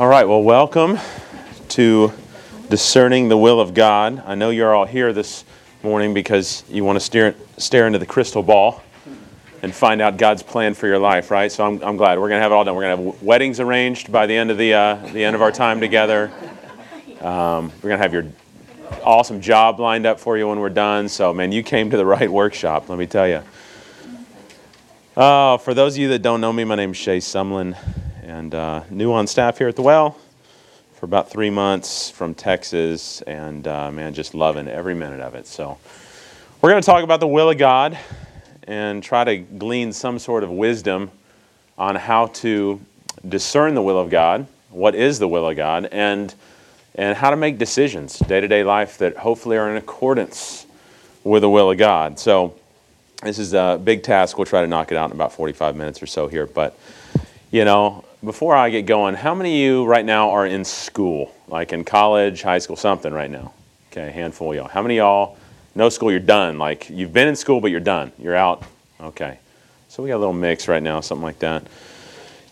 [0.00, 0.98] All right, well, welcome
[1.68, 2.10] to
[2.70, 4.22] Discerning the Will of God.
[4.24, 5.44] I know you're all here this
[5.82, 8.82] morning because you want to stare, stare into the crystal ball
[9.60, 11.52] and find out God's plan for your life, right?
[11.52, 12.18] So I'm, I'm glad.
[12.18, 12.76] We're going to have it all done.
[12.76, 15.42] We're going to have weddings arranged by the end of, the, uh, the end of
[15.42, 16.32] our time together.
[17.20, 18.24] Um, we're going to have your
[19.04, 21.10] awesome job lined up for you when we're done.
[21.10, 23.42] So, man, you came to the right workshop, let me tell you.
[25.14, 27.76] Uh, for those of you that don't know me, my name is Shea Sumlin,
[28.40, 30.16] and uh, new on staff here at the Well
[30.94, 35.46] for about three months from Texas, and uh, man, just loving every minute of it.
[35.46, 35.76] So,
[36.62, 37.98] we're going to talk about the will of God
[38.62, 41.10] and try to glean some sort of wisdom
[41.76, 42.80] on how to
[43.28, 46.34] discern the will of God, what is the will of God, and
[46.94, 50.64] and how to make decisions day to day life that hopefully are in accordance
[51.24, 52.18] with the will of God.
[52.18, 52.54] So,
[53.22, 54.38] this is a big task.
[54.38, 56.46] We'll try to knock it out in about 45 minutes or so here.
[56.46, 56.78] But,
[57.50, 61.34] you know, before I get going, how many of you right now are in school,
[61.48, 63.52] like in college, high school, something right now?
[63.90, 64.68] Okay, handful of y'all.
[64.68, 65.36] How many y'all,
[65.74, 66.58] no school, you're done?
[66.58, 68.12] Like you've been in school, but you're done.
[68.18, 68.62] You're out.
[69.00, 69.38] Okay.
[69.88, 71.66] So we got a little mix right now, something like that.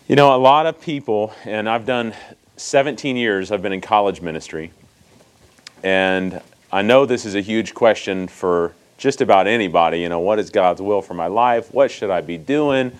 [0.07, 2.13] You know, a lot of people, and I've done
[2.57, 4.71] 17 years, I've been in college ministry.
[5.83, 10.01] And I know this is a huge question for just about anybody.
[10.01, 11.73] You know, what is God's will for my life?
[11.73, 12.91] What should I be doing?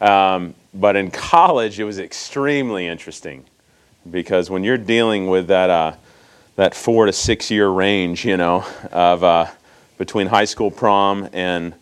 [0.00, 3.44] Um, but in college, it was extremely interesting
[4.10, 5.96] because when you're dealing with that uh,
[6.56, 9.46] that four to six year range, you know, of uh,
[9.98, 11.74] between high school prom and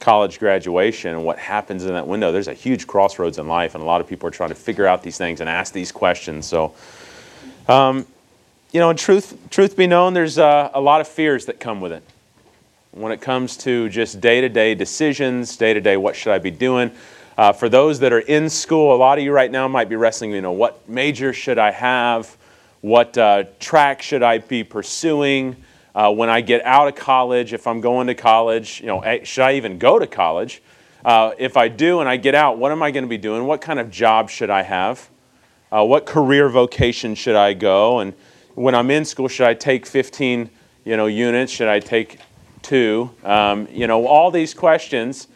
[0.00, 3.82] college graduation and what happens in that window, there's a huge crossroads in life, and
[3.82, 6.46] a lot of people are trying to figure out these things and ask these questions.
[6.46, 6.74] So,
[7.68, 8.06] um,
[8.72, 11.80] you know, in truth truth be known, there's uh, a lot of fears that come
[11.80, 12.02] with it
[12.94, 16.38] when it comes to just day to day decisions, day to day, what should I
[16.38, 16.92] be doing?
[17.36, 19.96] Uh, for those that are in school, a lot of you right now might be
[19.96, 22.36] wrestling, you know, what major should I have?
[22.80, 25.56] What uh, track should I be pursuing?
[25.94, 29.42] Uh, when I get out of college, if I'm going to college, you know, should
[29.42, 30.62] I even go to college?
[31.04, 33.44] Uh, if I do and I get out, what am I going to be doing?
[33.44, 35.08] What kind of job should I have?
[35.70, 37.98] Uh, what career vocation should I go?
[37.98, 38.14] And
[38.54, 40.48] when I'm in school, should I take 15,
[40.84, 41.52] you know, units?
[41.52, 42.18] Should I take
[42.62, 43.10] two?
[43.24, 45.28] Um, you know, all these questions.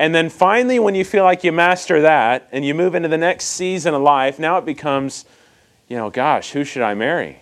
[0.00, 3.18] And then finally, when you feel like you master that and you move into the
[3.18, 5.26] next season of life, now it becomes,
[5.88, 7.40] you know, gosh, who should I marry?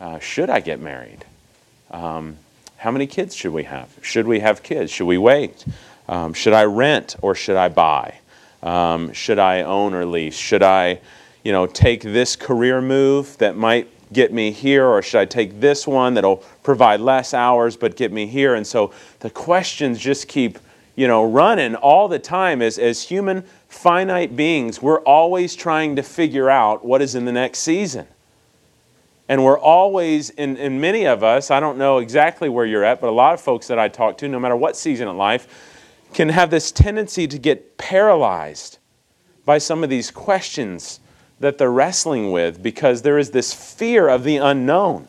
[0.00, 1.26] Uh, should I get married?
[1.90, 2.38] Um,
[2.78, 3.90] how many kids should we have?
[4.00, 4.90] Should we have kids?
[4.90, 5.66] Should we wait?
[6.08, 8.20] Um, should I rent or should I buy?
[8.62, 10.34] Um, should I own or lease?
[10.34, 11.00] Should I,
[11.44, 15.60] you know, take this career move that might get me here, or should I take
[15.60, 18.54] this one that'll provide less hours but get me here?
[18.54, 20.58] And so the questions just keep,
[20.96, 22.60] you know, running all the time.
[22.60, 27.32] As, as human finite beings, we're always trying to figure out what is in the
[27.32, 28.06] next season.
[29.28, 33.00] And we're always, in, in many of us, I don't know exactly where you're at,
[33.00, 35.48] but a lot of folks that I talk to, no matter what season of life,
[36.14, 38.78] can have this tendency to get paralyzed
[39.44, 41.00] by some of these questions
[41.40, 45.08] that they're wrestling with because there is this fear of the unknown.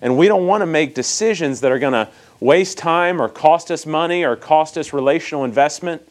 [0.00, 2.08] And we don't want to make decisions that are going to
[2.40, 6.02] waste time or cost us money or cost us relational investment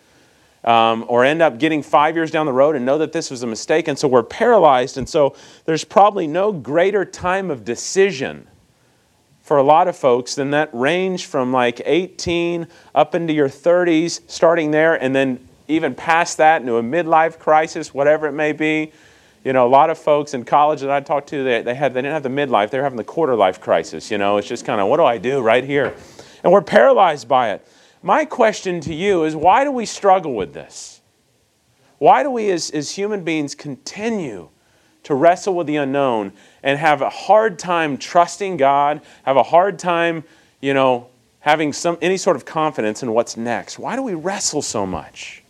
[0.63, 3.43] um, or end up getting five years down the road and know that this was
[3.43, 3.88] a mistake.
[3.88, 4.97] And so we're paralyzed.
[4.97, 5.35] And so
[5.66, 8.47] there's probably no greater time of decision
[9.41, 14.19] for a lot of folks than that range from like 18 up into your 30s,
[14.27, 18.91] starting there, and then even past that into a midlife crisis, whatever it may be
[19.47, 21.93] you know, a lot of folks in college that I talked to, they, they, had,
[21.93, 24.11] they didn't have the midlife, they were having the quarter life crisis.
[24.11, 25.95] You know, it's just kind of, what do I do right here?
[26.43, 27.67] And we're paralyzed by it.
[28.03, 31.01] My question to you is why do we struggle with this?
[31.97, 34.49] Why do we, as, as human beings, continue
[35.03, 39.79] to wrestle with the unknown and have a hard time trusting God, have a hard
[39.79, 40.23] time,
[40.61, 41.07] you know,
[41.39, 43.79] having some, any sort of confidence in what's next?
[43.79, 45.43] Why do we wrestle so much?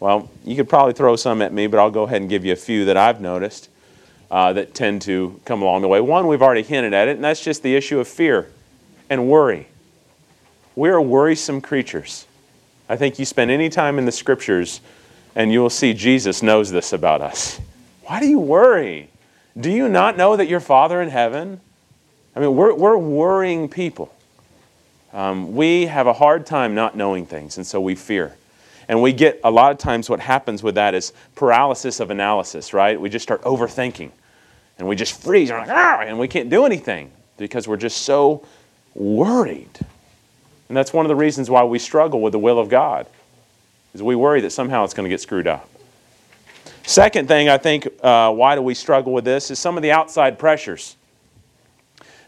[0.00, 2.52] Well, you could probably throw some at me, but I'll go ahead and give you
[2.52, 3.68] a few that I've noticed
[4.30, 6.00] uh, that tend to come along the way.
[6.00, 8.50] One, we've already hinted at it, and that's just the issue of fear
[9.10, 9.68] and worry.
[10.74, 12.26] We're worrisome creatures.
[12.88, 14.80] I think you spend any time in the scriptures
[15.34, 17.60] and you will see Jesus knows this about us.
[18.04, 19.08] Why do you worry?
[19.58, 21.60] Do you not know that your Father in heaven?
[22.34, 24.14] I mean, we're, we're worrying people.
[25.12, 28.34] Um, we have a hard time not knowing things, and so we fear.
[28.88, 32.72] And we get a lot of times what happens with that is paralysis of analysis,
[32.72, 33.00] right?
[33.00, 34.10] We just start overthinking
[34.78, 38.44] and we just freeze like, ah, and we can't do anything because we're just so
[38.94, 39.78] worried.
[40.72, 43.06] And that's one of the reasons why we struggle with the will of God.
[43.92, 45.68] Is we worry that somehow it's going to get screwed up.
[46.84, 49.92] Second thing, I think, uh, why do we struggle with this is some of the
[49.92, 50.96] outside pressures.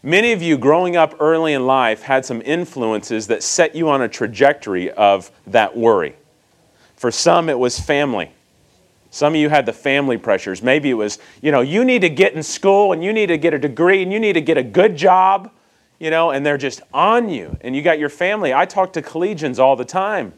[0.02, 4.02] Many of you growing up early in life had some influences that set you on
[4.02, 6.14] a trajectory of that worry.
[6.96, 8.30] For some, it was family.
[9.10, 10.62] Some of you had the family pressures.
[10.62, 13.38] Maybe it was, you know, you need to get in school and you need to
[13.38, 15.50] get a degree and you need to get a good job,
[15.98, 17.56] you know, and they're just on you.
[17.60, 18.52] And you got your family.
[18.52, 20.32] I talk to collegians all the time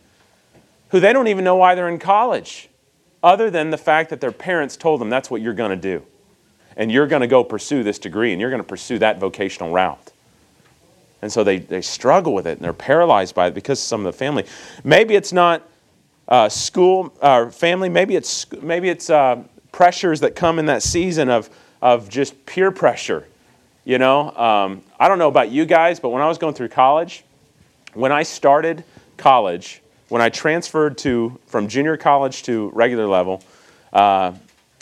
[0.91, 2.69] who they don't even know why they're in college,
[3.23, 6.05] other than the fact that their parents told them that's what you're going to do.
[6.76, 9.73] And you're going to go pursue this degree and you're going to pursue that vocational
[9.73, 10.12] route.
[11.23, 14.06] And so they, they struggle with it and they're paralyzed by it because of some
[14.06, 14.44] of the family.
[14.85, 15.62] Maybe it's not
[16.29, 17.88] uh, school or uh, family.
[17.88, 19.43] Maybe it's maybe it's uh,
[19.73, 21.49] pressures that come in that season of
[21.81, 23.26] of just peer pressure.
[23.87, 26.69] You know, um, I don't know about you guys, but when I was going through
[26.69, 27.25] college,
[27.94, 28.85] when I started
[29.17, 33.43] college, when I transferred to from junior college to regular level,
[33.94, 34.33] uh,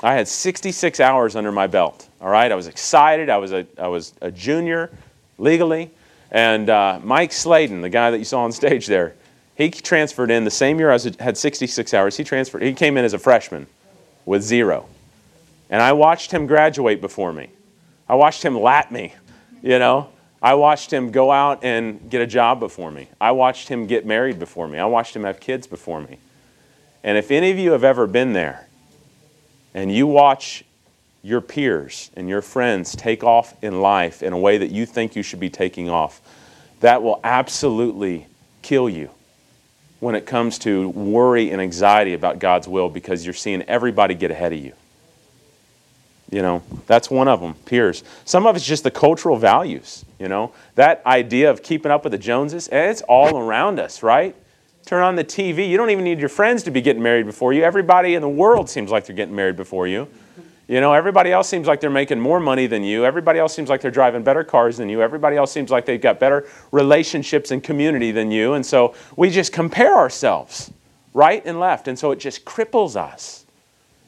[0.02, 2.08] I had 66 hours under my belt.
[2.20, 3.30] All right, I was excited.
[3.30, 4.90] I was a I was a junior
[5.38, 5.92] legally,
[6.32, 9.14] and uh, Mike Sladen, the guy that you saw on stage there
[9.56, 12.16] he transferred in the same year I was, had 66 hours.
[12.16, 12.62] He transferred.
[12.62, 13.66] He came in as a freshman
[14.26, 14.88] with zero,
[15.70, 17.50] and I watched him graduate before me.
[18.14, 19.12] I watched him lap me,
[19.60, 20.08] you know.
[20.40, 23.08] I watched him go out and get a job before me.
[23.20, 24.78] I watched him get married before me.
[24.78, 26.20] I watched him have kids before me.
[27.02, 28.68] And if any of you have ever been there,
[29.74, 30.64] and you watch
[31.24, 35.16] your peers and your friends take off in life in a way that you think
[35.16, 36.20] you should be taking off,
[36.82, 38.28] that will absolutely
[38.62, 39.10] kill you
[39.98, 44.30] when it comes to worry and anxiety about God's will because you're seeing everybody get
[44.30, 44.72] ahead of you.
[46.30, 48.02] You know, that's one of them, peers.
[48.24, 50.52] Some of it's just the cultural values, you know.
[50.74, 54.34] That idea of keeping up with the Joneses, it's all around us, right?
[54.86, 55.68] Turn on the TV.
[55.68, 57.62] You don't even need your friends to be getting married before you.
[57.62, 60.08] Everybody in the world seems like they're getting married before you.
[60.66, 63.04] You know, everybody else seems like they're making more money than you.
[63.04, 65.02] Everybody else seems like they're driving better cars than you.
[65.02, 68.54] Everybody else seems like they've got better relationships and community than you.
[68.54, 70.70] And so we just compare ourselves
[71.12, 71.86] right and left.
[71.86, 73.43] And so it just cripples us.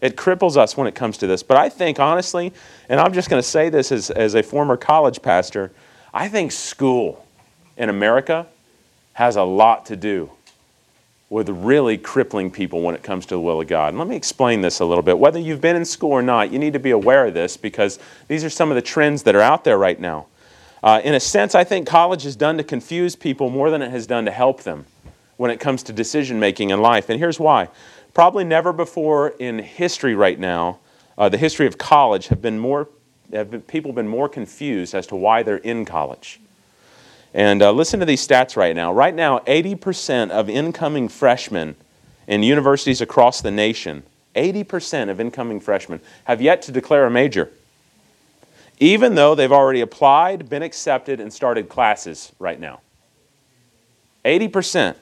[0.06, 1.42] It cripples us when it comes to this.
[1.42, 2.52] But I think, honestly,
[2.88, 5.72] and I'm just going to say this as, as a former college pastor,
[6.14, 7.26] I think school
[7.76, 8.46] in America
[9.14, 10.30] has a lot to do
[11.28, 13.88] with really crippling people when it comes to the will of God.
[13.88, 15.18] And let me explain this a little bit.
[15.18, 17.98] Whether you've been in school or not, you need to be aware of this because
[18.28, 20.26] these are some of the trends that are out there right now.
[20.84, 23.90] Uh, in a sense, I think college has done to confuse people more than it
[23.90, 24.86] has done to help them
[25.36, 27.10] when it comes to decision making in life.
[27.10, 27.68] And here's why.
[28.16, 30.78] Probably never before in history right now,
[31.18, 32.88] uh, the history of college, have been more
[33.30, 36.40] have been, people been more confused as to why they're in college.
[37.34, 38.90] And uh, listen to these stats right now.
[38.90, 41.76] Right now, 80% of incoming freshmen
[42.26, 44.02] in universities across the nation,
[44.34, 47.50] 80% of incoming freshmen have yet to declare a major,
[48.78, 52.80] even though they've already applied, been accepted, and started classes right now.
[54.24, 54.96] 80%.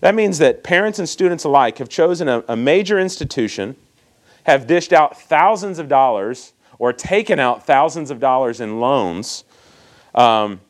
[0.00, 3.76] That means that parents and students alike have chosen a, a major institution,
[4.44, 9.44] have dished out thousands of dollars, or taken out thousands of dollars in loans.
[10.14, 10.60] Um,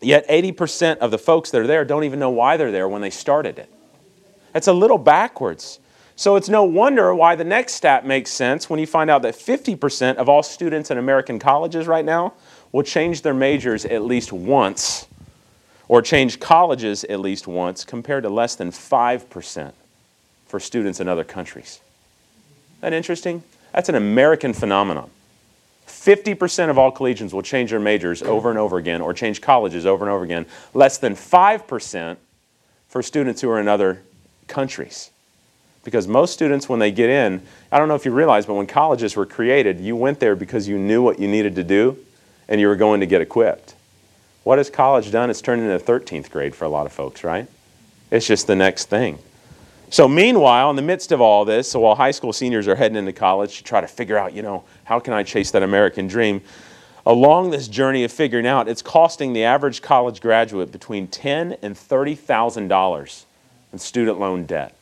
[0.00, 3.02] Yet 80% of the folks that are there don't even know why they're there when
[3.02, 3.72] they started it.
[4.52, 5.80] That's a little backwards.
[6.16, 9.34] So it's no wonder why the next stat makes sense when you find out that
[9.34, 12.34] 50% of all students in American colleges right now
[12.72, 15.06] will change their majors at least once
[15.88, 19.72] or change colleges at least once compared to less than 5%
[20.46, 21.80] for students in other countries.
[22.80, 23.42] That interesting?
[23.72, 25.10] That's an American phenomenon.
[25.86, 29.86] 50% of all collegians will change their majors over and over again or change colleges
[29.86, 30.46] over and over again.
[30.74, 32.16] Less than 5%
[32.88, 34.02] for students who are in other
[34.48, 35.10] countries.
[35.84, 37.40] Because most students, when they get in,
[37.70, 40.66] I don't know if you realize, but when colleges were created, you went there because
[40.66, 41.96] you knew what you needed to do
[42.48, 43.75] and you were going to get equipped.
[44.46, 45.28] What has college done?
[45.28, 47.48] It's turned into 13th grade for a lot of folks, right?
[48.12, 49.18] It's just the next thing.
[49.90, 52.96] So, meanwhile, in the midst of all this, so while high school seniors are heading
[52.96, 56.06] into college to try to figure out, you know, how can I chase that American
[56.06, 56.42] dream?
[57.04, 61.76] Along this journey of figuring out, it's costing the average college graduate between ten and
[61.76, 63.26] thirty thousand dollars
[63.72, 64.76] in student loan debt,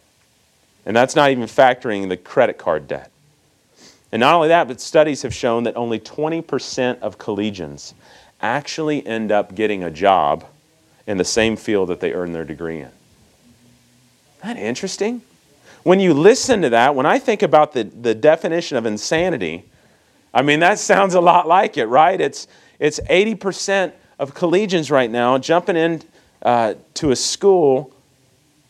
[0.85, 3.11] and that's not even factoring the credit card debt.
[4.13, 7.95] And not only that, but studies have shown that only 20% of collegians
[8.45, 10.45] actually end up getting a job
[11.07, 12.91] in the same field that they earned their degree in.
[14.43, 15.23] Isn't that interesting?
[15.83, 19.65] When you listen to that, when I think about the, the definition of insanity,
[20.33, 22.21] I mean, that sounds a lot like it, right?
[22.21, 22.47] It's,
[22.79, 26.03] it's 80% of collegians right now jumping in
[26.43, 27.93] uh, to a school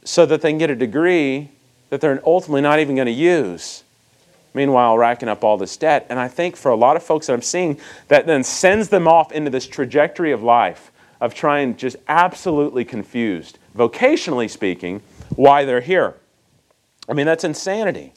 [0.04, 1.50] so that they can get a degree
[1.90, 3.83] that they're ultimately not even going to use.
[4.54, 6.06] Meanwhile racking up all this debt.
[6.08, 9.06] And I think for a lot of folks that I'm seeing, that then sends them
[9.06, 15.02] off into this trajectory of life of trying just absolutely confused, vocationally speaking,
[15.36, 16.14] why they're here.
[17.08, 18.12] I mean, that's insanity.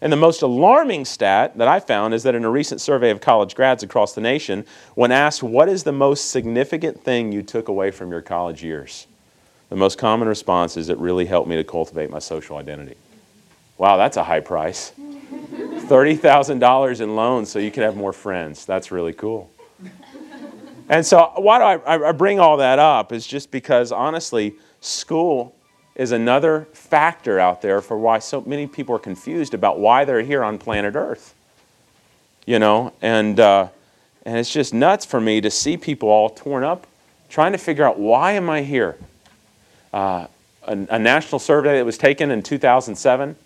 [0.00, 3.20] And the most alarming stat that I found is that in a recent survey of
[3.20, 4.64] college grads across the nation,
[4.96, 9.06] when asked what is the most significant thing you took away from your college years,
[9.68, 12.96] the most common response is it really helped me to cultivate my social identity.
[13.78, 14.92] Wow, that's a high price.
[15.32, 18.64] $30,000 in loans so you can have more friends.
[18.64, 19.50] That's really cool.
[20.88, 23.12] And so, why do I, I bring all that up?
[23.12, 25.54] Is just because, honestly, school
[25.94, 30.22] is another factor out there for why so many people are confused about why they're
[30.22, 31.34] here on planet Earth.
[32.44, 33.68] You know, and, uh,
[34.26, 36.86] and it's just nuts for me to see people all torn up
[37.32, 38.96] trying to figure out why am I here?
[39.92, 40.26] Uh,
[40.64, 43.36] a, a, national survey that was taken in 2007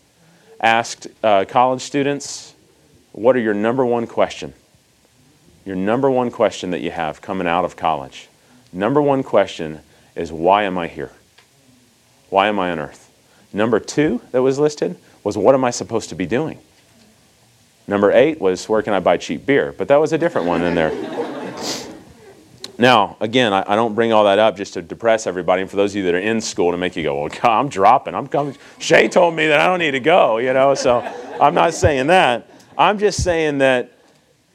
[0.60, 2.54] asked uh, college students,
[3.12, 4.54] what are your number one question?
[5.64, 8.28] Your number one question that you have coming out of college.
[8.72, 9.80] Number one question
[10.14, 11.12] is, why am I here?
[12.30, 13.10] Why am I on earth?
[13.52, 16.58] Number two that was listed was, what am I supposed to be doing?
[17.88, 19.74] Number eight was, where can I buy cheap beer?
[19.76, 20.90] But that was a different one in there.
[22.78, 25.62] Now, again, I, I, don't bring all that up just to depress everybody.
[25.62, 27.44] And for those of you that are in school, to make you go, well, God,
[27.44, 28.14] I'm dropping.
[28.14, 28.56] I'm coming.
[28.78, 31.00] Shea told me that I don't need to go, you know, so
[31.40, 32.50] I'm not saying that.
[32.76, 33.92] I'm just saying that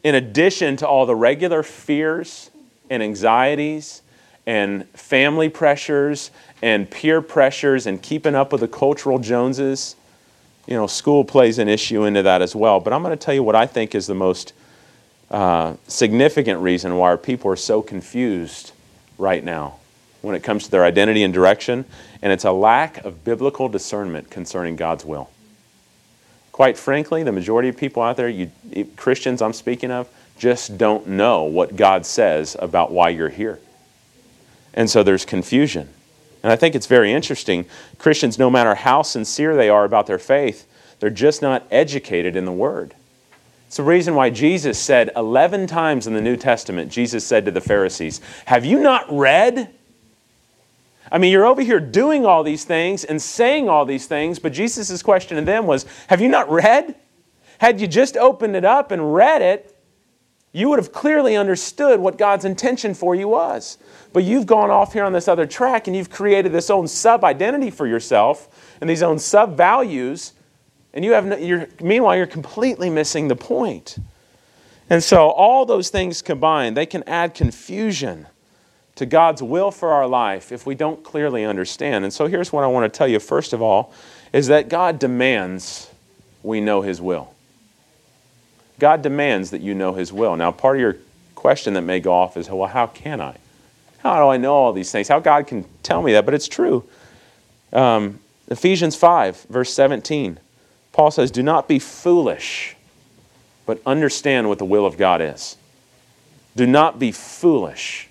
[0.03, 2.51] in addition to all the regular fears
[2.89, 4.03] and anxieties
[4.45, 6.29] and family pressures
[6.61, 9.95] and peer pressures and keeping up with the cultural Joneses,
[10.67, 12.79] you know, school plays an issue into that as well.
[12.79, 14.53] But I'm going to tell you what I think is the most
[15.31, 18.73] uh, significant reason why our people are so confused
[19.17, 19.77] right now
[20.21, 21.85] when it comes to their identity and direction,
[22.21, 25.29] and it's a lack of biblical discernment concerning God's will.
[26.51, 28.51] Quite frankly, the majority of people out there, you,
[28.97, 30.07] Christians I'm speaking of,
[30.37, 33.59] just don't know what God says about why you're here.
[34.73, 35.89] And so there's confusion.
[36.43, 37.65] And I think it's very interesting.
[37.97, 40.67] Christians, no matter how sincere they are about their faith,
[40.99, 42.95] they're just not educated in the Word.
[43.71, 47.51] It's the reason why Jesus said 11 times in the New Testament, Jesus said to
[47.51, 49.73] the Pharisees, Have you not read?
[51.09, 54.51] I mean, you're over here doing all these things and saying all these things, but
[54.51, 56.95] Jesus' question to them was, Have you not read?
[57.59, 59.73] Had you just opened it up and read it,
[60.51, 63.77] you would have clearly understood what God's intention for you was.
[64.11, 67.23] But you've gone off here on this other track and you've created this own sub
[67.23, 70.33] identity for yourself and these own sub values
[70.93, 73.97] and you have no, you're, meanwhile, you're completely missing the point.
[74.89, 78.27] And so, all those things combined, they can add confusion
[78.95, 82.03] to God's will for our life if we don't clearly understand.
[82.03, 83.93] And so, here's what I want to tell you first of all
[84.33, 85.89] is that God demands
[86.43, 87.33] we know His will.
[88.79, 90.35] God demands that you know His will.
[90.35, 90.97] Now, part of your
[91.35, 93.37] question that may go off is, well, how can I?
[93.99, 95.07] How do I know all these things?
[95.07, 96.25] How God can tell me that?
[96.25, 96.83] But it's true.
[97.71, 100.39] Um, Ephesians 5, verse 17.
[100.91, 102.75] Paul says, Do not be foolish,
[103.65, 105.57] but understand what the will of God is.
[106.55, 108.09] Do not be foolish.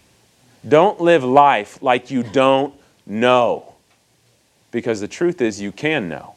[0.67, 2.75] Don't live life like you don't
[3.07, 3.75] know,
[4.71, 6.35] because the truth is you can know.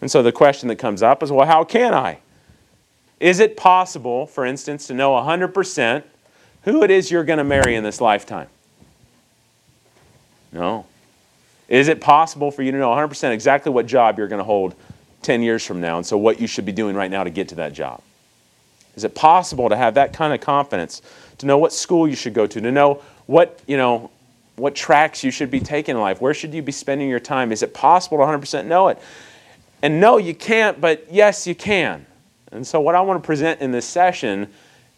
[0.00, 2.18] And so the question that comes up is well, how can I?
[3.20, 6.04] Is it possible, for instance, to know 100%
[6.62, 8.48] who it is you're going to marry in this lifetime?
[10.52, 10.86] No.
[11.68, 14.74] Is it possible for you to know 100% exactly what job you're going to hold
[15.22, 17.48] 10 years from now, and so what you should be doing right now to get
[17.48, 18.02] to that job.
[18.96, 21.02] Is it possible to have that kind of confidence,
[21.38, 24.10] to know what school you should go to, to know what, you know,
[24.56, 26.20] what tracks you should be taking in life?
[26.20, 27.52] Where should you be spending your time?
[27.52, 28.98] Is it possible to 100% know it?
[29.82, 32.06] And no, you can't, but yes, you can.
[32.50, 34.48] And so, what I want to present in this session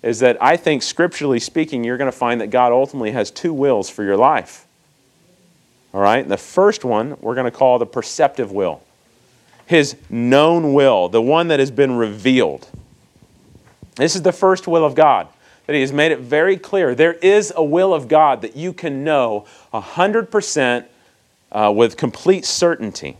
[0.03, 3.53] is that I think, scripturally speaking, you're going to find that God ultimately has two
[3.53, 4.67] wills for your life.
[5.93, 6.23] All right?
[6.23, 8.81] And the first one we're going to call the perceptive will
[9.71, 12.69] his known will, the one that has been revealed.
[13.95, 15.29] This is the first will of God,
[15.67, 16.93] that he has made it very clear.
[16.97, 20.87] There is a will of God that you can know 100%
[21.53, 23.17] uh, with complete certainty.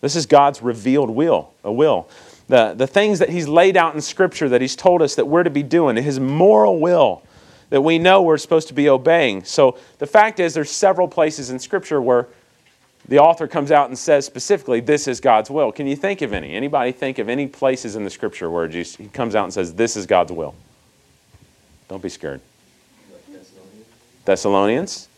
[0.00, 2.08] This is God's revealed will, a will.
[2.48, 5.44] The, the things that he's laid out in Scripture that he's told us that we're
[5.44, 7.22] to be doing, his moral will
[7.70, 9.44] that we know we're supposed to be obeying.
[9.44, 12.26] So the fact is, there's several places in Scripture where
[13.08, 15.72] the author comes out and says specifically, this is God's will.
[15.72, 16.54] Can you think of any?
[16.54, 19.74] Anybody think of any places in the scripture where Jesus, he comes out and says,
[19.74, 20.54] this is God's will?
[21.88, 22.40] Don't be scared.
[23.28, 23.86] Thessalonians.
[24.24, 25.08] Thessalonians?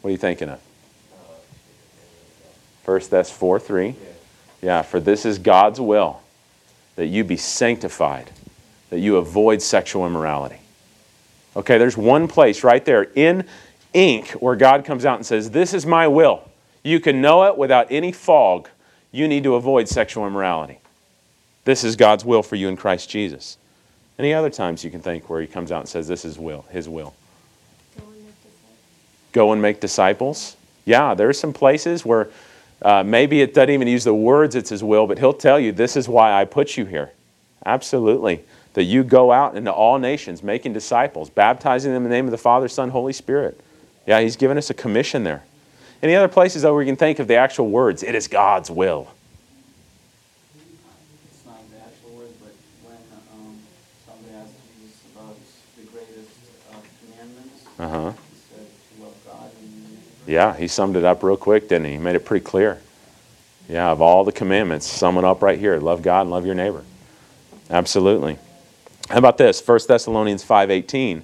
[0.00, 0.60] What are you thinking of?
[2.84, 3.94] First Thess 4 3.
[4.62, 6.20] Yeah, for this is God's will,
[6.96, 8.30] that you be sanctified,
[8.90, 10.58] that you avoid sexual immorality.
[11.56, 13.44] Okay, there's one place right there in
[13.92, 16.49] ink where God comes out and says, This is my will.
[16.82, 18.68] You can know it without any fog.
[19.12, 20.78] You need to avoid sexual immorality.
[21.64, 23.58] This is God's will for you in Christ Jesus.
[24.18, 26.64] Any other times you can think where he comes out and says, This is will,
[26.70, 27.14] his will.
[29.32, 30.56] Go and make disciples.
[30.84, 32.28] Yeah, there are some places where
[32.82, 35.72] uh, maybe it doesn't even use the words, it's his will, but he'll tell you,
[35.72, 37.10] This is why I put you here.
[37.64, 38.42] Absolutely
[38.74, 42.30] that you go out into all nations, making disciples, baptizing them in the name of
[42.30, 43.60] the Father, Son, Holy Spirit.
[44.06, 45.42] Yeah, He's given us a commission there.
[46.02, 48.02] Any other places though we can think of the actual words?
[48.02, 49.08] It is God's will.
[51.30, 52.52] It's not the actual words, but
[52.84, 52.96] when
[53.34, 53.58] um,
[54.06, 55.36] somebody asked Jesus about
[55.76, 56.30] the greatest
[56.72, 58.12] uh, commandments, uh-huh.
[58.12, 58.66] he said
[58.96, 61.92] to love God and Yeah, he summed it up real quick, didn't he?
[61.92, 62.80] He made it pretty clear.
[63.68, 65.78] Yeah, of all the commandments, sum it up right here.
[65.78, 66.82] Love God and love your neighbor.
[67.68, 68.38] Absolutely.
[69.10, 69.64] How about this?
[69.64, 71.22] 1 Thessalonians 5.18.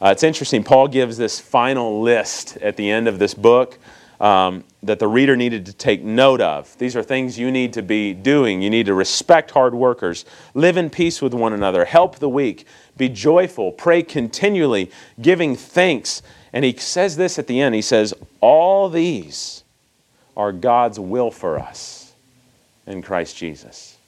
[0.00, 0.64] Uh, it's interesting.
[0.64, 3.78] Paul gives this final list at the end of this book
[4.20, 6.76] um, that the reader needed to take note of.
[6.78, 8.62] These are things you need to be doing.
[8.62, 12.66] You need to respect hard workers, live in peace with one another, help the weak,
[12.96, 14.90] be joyful, pray continually,
[15.20, 16.22] giving thanks.
[16.52, 17.74] And he says this at the end.
[17.74, 19.64] He says, All these
[20.36, 22.12] are God's will for us
[22.86, 23.98] in Christ Jesus.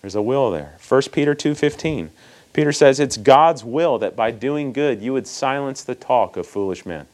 [0.00, 0.76] There's a will there.
[0.86, 2.10] 1 Peter 2.15.
[2.52, 6.46] Peter says it's God's will that by doing good you would silence the talk of
[6.46, 7.06] foolish men.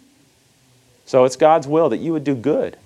[1.06, 2.76] So it's God's will that you would do good.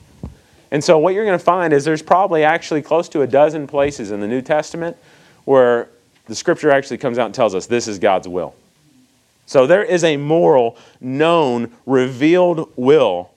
[0.71, 3.67] And so what you're going to find is there's probably actually close to a dozen
[3.67, 4.97] places in the New Testament
[5.45, 5.89] where
[6.27, 8.55] the scripture actually comes out and tells us this is God's will.
[9.47, 13.31] So there is a moral, known, revealed will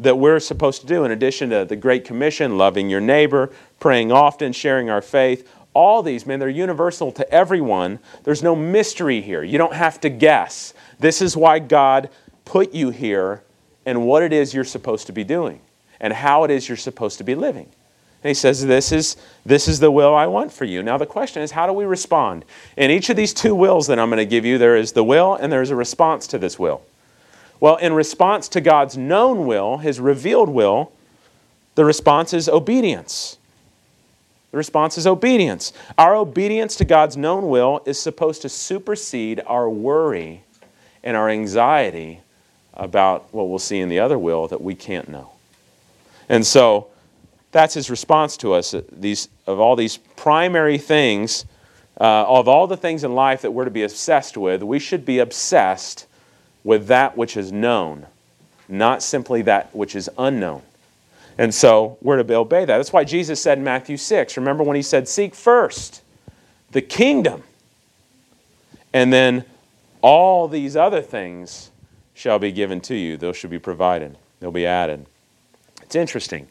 [0.00, 4.10] that we're supposed to do in addition to the Great Commission, loving your neighbor, praying
[4.10, 5.48] often, sharing our faith
[5.78, 8.00] all these, man, they're universal to everyone.
[8.24, 9.44] There's no mystery here.
[9.44, 10.74] You don't have to guess.
[10.98, 12.10] This is why God
[12.44, 13.44] put you here
[13.88, 15.60] and what it is you're supposed to be doing
[15.98, 17.66] and how it is you're supposed to be living.
[18.22, 20.82] And he says, this is, this is the will I want for you.
[20.82, 22.44] Now, the question is, how do we respond?
[22.76, 25.02] In each of these two wills that I'm going to give you, there is the
[25.02, 26.82] will and there's a response to this will.
[27.60, 30.92] Well, in response to God's known will, his revealed will,
[31.74, 33.38] the response is obedience.
[34.50, 35.72] The response is obedience.
[35.96, 40.42] Our obedience to God's known will is supposed to supersede our worry
[41.02, 42.20] and our anxiety
[42.78, 45.32] about what we'll see in the other will that we can't know.
[46.28, 46.88] And so
[47.50, 51.44] that's his response to us these, of all these primary things,
[52.00, 55.04] uh, of all the things in life that we're to be obsessed with, we should
[55.04, 56.06] be obsessed
[56.62, 58.06] with that which is known,
[58.68, 60.62] not simply that which is unknown.
[61.38, 62.76] And so we're to obey that.
[62.76, 66.02] That's why Jesus said in Matthew 6, remember when he said, Seek first
[66.72, 67.44] the kingdom,
[68.92, 69.44] and then
[70.02, 71.70] all these other things
[72.18, 73.16] shall be given to you.
[73.16, 75.06] Those should be provided, they'll be added.
[75.82, 76.48] It's interesting.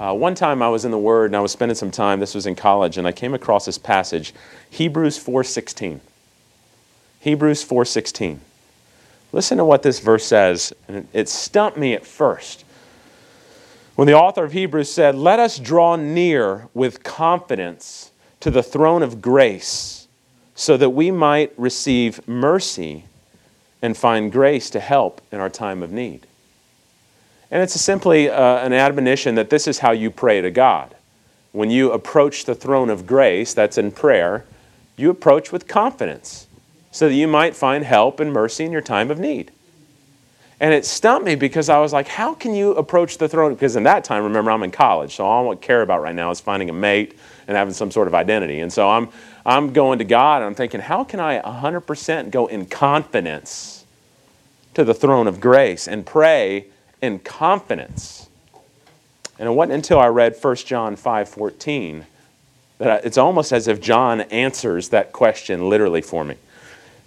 [0.00, 2.18] Uh, one time I was in the Word and I was spending some time.
[2.18, 4.32] This was in college, and I came across this passage,
[4.70, 6.00] Hebrews 4:16.
[7.20, 8.40] Hebrews 4:16.
[9.30, 12.64] Listen to what this verse says, and it stumped me at first.
[13.96, 19.02] When the author of Hebrews said, Let us draw near with confidence to the throne
[19.02, 20.08] of grace
[20.54, 23.04] so that we might receive mercy
[23.84, 26.26] and find grace to help in our time of need.
[27.50, 30.94] And it's simply uh, an admonition that this is how you pray to God.
[31.52, 34.46] When you approach the throne of grace, that's in prayer,
[34.96, 36.46] you approach with confidence
[36.92, 39.52] so that you might find help and mercy in your time of need.
[40.60, 43.52] And it stumped me because I was like, how can you approach the throne?
[43.52, 46.30] Because in that time, remember, I'm in college, so all I care about right now
[46.30, 48.60] is finding a mate and having some sort of identity.
[48.60, 49.10] And so I'm,
[49.46, 53.84] I'm going to God and I'm thinking, how can I 100% go in confidence
[54.74, 56.66] to the throne of grace and pray
[57.02, 58.28] in confidence?
[59.38, 62.04] And it wasn't until I read 1 John 5.14
[62.78, 66.36] that it's almost as if John answers that question literally for me.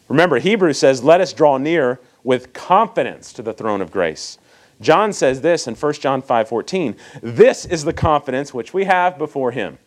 [0.07, 4.37] Remember, Hebrews says, let us draw near with confidence to the throne of grace.
[4.79, 9.51] John says this in 1 John 5:14, "This is the confidence which we have before
[9.51, 9.79] him."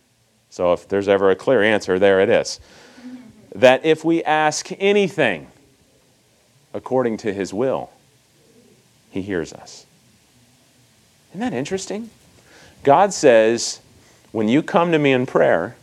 [0.51, 2.61] So if there's ever a clear answer, there it is.
[3.55, 5.47] That if we ask anything
[6.75, 7.91] according to his will,
[9.11, 9.87] he hears us.
[11.31, 12.11] Isn't that interesting?
[12.83, 13.81] God says,
[14.33, 15.77] when you come to me in prayer,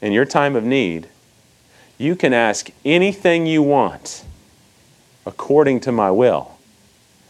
[0.00, 1.08] in your time of need,
[1.98, 4.24] you can ask anything you want
[5.26, 6.58] according to my will,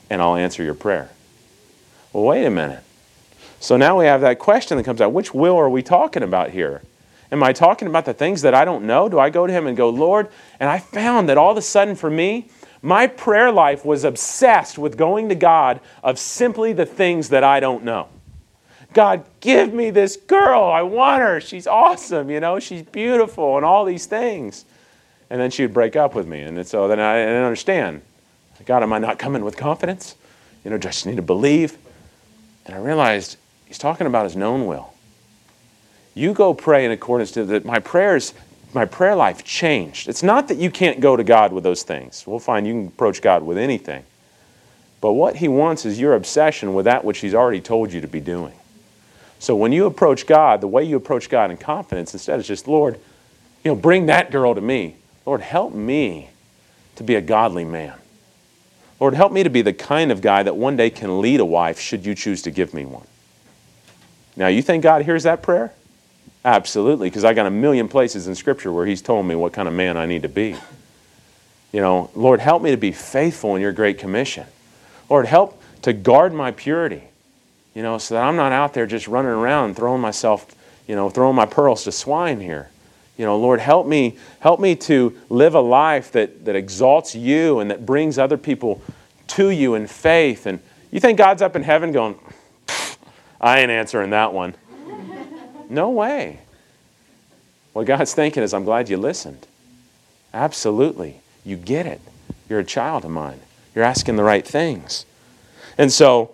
[0.09, 1.11] and I'll answer your prayer.
[2.12, 2.84] Well, wait a minute.
[3.61, 6.51] So now we have that question that comes out which will are we talking about
[6.51, 6.83] here?
[7.33, 9.09] Am I talking about the things that I don't know?
[9.09, 10.29] Do I go to Him and go, Lord?
[10.61, 12.49] And I found that all of a sudden for me,
[12.83, 17.59] my prayer life was obsessed with going to God of simply the things that I
[17.59, 18.09] don't know.
[18.93, 20.62] God, give me this girl.
[20.64, 21.40] I want her.
[21.40, 22.31] She's awesome.
[22.31, 24.64] You know, she's beautiful and all these things.
[25.31, 26.43] And then she would break up with me.
[26.43, 28.03] And so then I didn't understand.
[28.67, 30.14] God, am I not coming with confidence?
[30.64, 31.77] You know, just need to believe.
[32.67, 33.37] And I realized
[33.75, 34.95] he's talking about his known will.
[36.15, 37.65] You go pray in accordance to that.
[37.65, 38.33] My prayers,
[38.73, 40.09] my prayer life changed.
[40.09, 42.25] It's not that you can't go to God with those things.
[42.25, 44.05] We'll find you can approach God with anything.
[45.01, 48.07] But what he wants is your obsession with that which he's already told you to
[48.07, 48.55] be doing.
[49.41, 52.69] So when you approach God, the way you approach God in confidence, instead is just,
[52.69, 52.95] Lord,
[53.65, 54.95] you know, bring that girl to me.
[55.27, 56.31] Lord, help me
[56.95, 57.95] to be a godly man.
[59.01, 61.45] Lord, help me to be the kind of guy that one day can lead a
[61.45, 63.09] wife should you choose to give me one.
[64.37, 65.73] Now, you think God hears that prayer?
[66.44, 69.66] Absolutely, because I got a million places in Scripture where He's told me what kind
[69.66, 70.57] of man I need to be.
[71.73, 74.47] You know, Lord, help me to be faithful in your great commission.
[75.09, 77.03] Lord, help to guard my purity,
[77.75, 80.47] you know, so that I'm not out there just running around throwing myself,
[80.87, 82.70] you know, throwing my pearls to swine here.
[83.16, 87.61] You know, Lord, help me, help me to live a life that, that exalts you
[87.61, 88.83] and that brings other people
[89.29, 90.47] to you in faith.
[90.47, 92.18] And you think God's up in heaven going,
[93.44, 94.54] I ain't answering that one.
[95.68, 96.40] no way.
[97.74, 99.46] What God's thinking is, I'm glad you listened.
[100.33, 101.20] Absolutely.
[101.44, 102.00] You get it.
[102.48, 103.40] You're a child of mine.
[103.74, 105.04] You're asking the right things.
[105.76, 106.30] And so,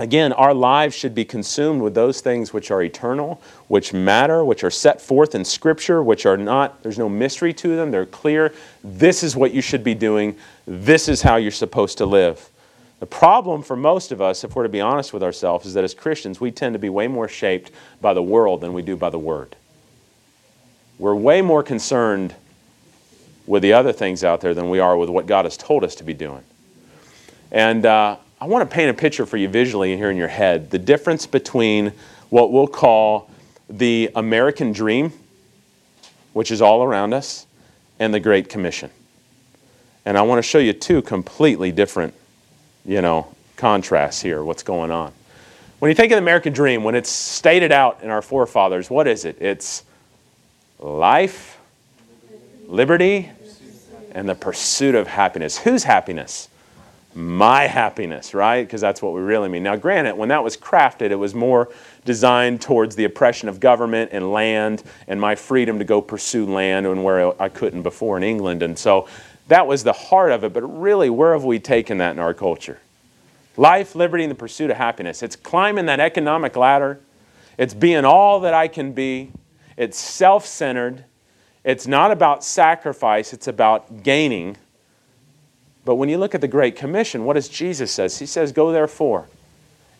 [0.00, 4.62] Again, our lives should be consumed with those things which are eternal, which matter, which
[4.62, 8.54] are set forth in Scripture, which are not, there's no mystery to them, they're clear.
[8.84, 10.36] This is what you should be doing,
[10.68, 12.48] this is how you're supposed to live.
[13.00, 15.84] The problem for most of us, if we're to be honest with ourselves, is that
[15.84, 18.96] as Christians, we tend to be way more shaped by the world than we do
[18.96, 19.54] by the Word.
[20.98, 22.34] We're way more concerned
[23.46, 25.94] with the other things out there than we are with what God has told us
[25.96, 26.42] to be doing.
[27.50, 30.70] And uh, I want to paint a picture for you visually here in your head
[30.70, 31.92] the difference between
[32.30, 33.30] what we'll call
[33.70, 35.12] the American dream,
[36.32, 37.46] which is all around us,
[37.98, 38.90] and the Great Commission.
[40.04, 42.14] And I want to show you two completely different,
[42.88, 45.12] you know, contrasts here, what's going on.
[45.78, 49.06] When you think of the American dream, when it's stated out in our forefathers, what
[49.06, 49.40] is it?
[49.42, 49.84] It's
[50.80, 51.58] life,
[52.66, 53.30] liberty,
[54.12, 55.58] and the pursuit of happiness.
[55.58, 56.48] Whose happiness?
[57.18, 58.64] my happiness, right?
[58.64, 59.64] Because that's what we really mean.
[59.64, 61.68] Now, granted, when that was crafted, it was more
[62.04, 66.86] designed towards the oppression of government and land and my freedom to go pursue land
[66.86, 68.62] and where I couldn't before in England.
[68.62, 69.08] And so
[69.48, 70.52] that was the heart of it.
[70.52, 72.78] But really, where have we taken that in our culture?
[73.56, 75.22] Life, liberty, and the pursuit of happiness.
[75.22, 77.00] It's climbing that economic ladder.
[77.56, 79.32] It's being all that I can be.
[79.76, 81.04] It's self centered.
[81.64, 84.56] It's not about sacrifice, it's about gaining
[85.88, 88.18] but when you look at the Great Commission, what does Jesus says?
[88.18, 89.26] He says, Go therefore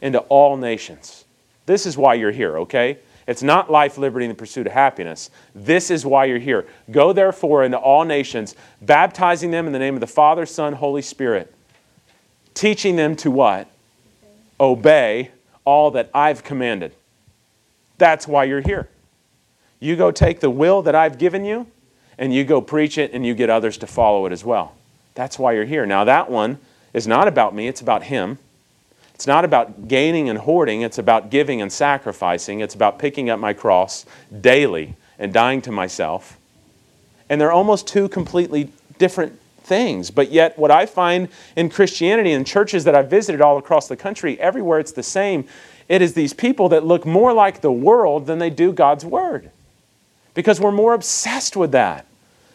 [0.02, 1.24] into all nations.
[1.64, 2.98] This is why you're here, okay?
[3.28, 5.28] It's not life, liberty, and the pursuit of happiness.
[5.54, 6.66] This is why you're here.
[6.90, 11.02] Go therefore into all nations, baptizing them in the name of the Father, Son, Holy
[11.02, 11.54] Spirit,
[12.54, 13.68] teaching them to what?
[14.58, 15.30] Obey
[15.66, 16.94] all that I've commanded.
[17.98, 18.88] That's why you're here.
[19.78, 21.66] You go take the will that I've given you,
[22.16, 24.74] and you go preach it, and you get others to follow it as well.
[25.14, 25.84] That's why you're here.
[25.84, 26.58] Now, that one
[26.94, 28.38] is not about me, it's about Him.
[29.18, 32.60] It's not about gaining and hoarding, it's about giving and sacrificing.
[32.60, 34.06] It's about picking up my cross
[34.40, 36.38] daily and dying to myself.
[37.28, 40.12] And they're almost two completely different things.
[40.12, 41.26] But yet, what I find
[41.56, 45.48] in Christianity and churches that I've visited all across the country, everywhere it's the same.
[45.88, 49.50] It is these people that look more like the world than they do God's Word.
[50.34, 52.06] Because we're more obsessed with that.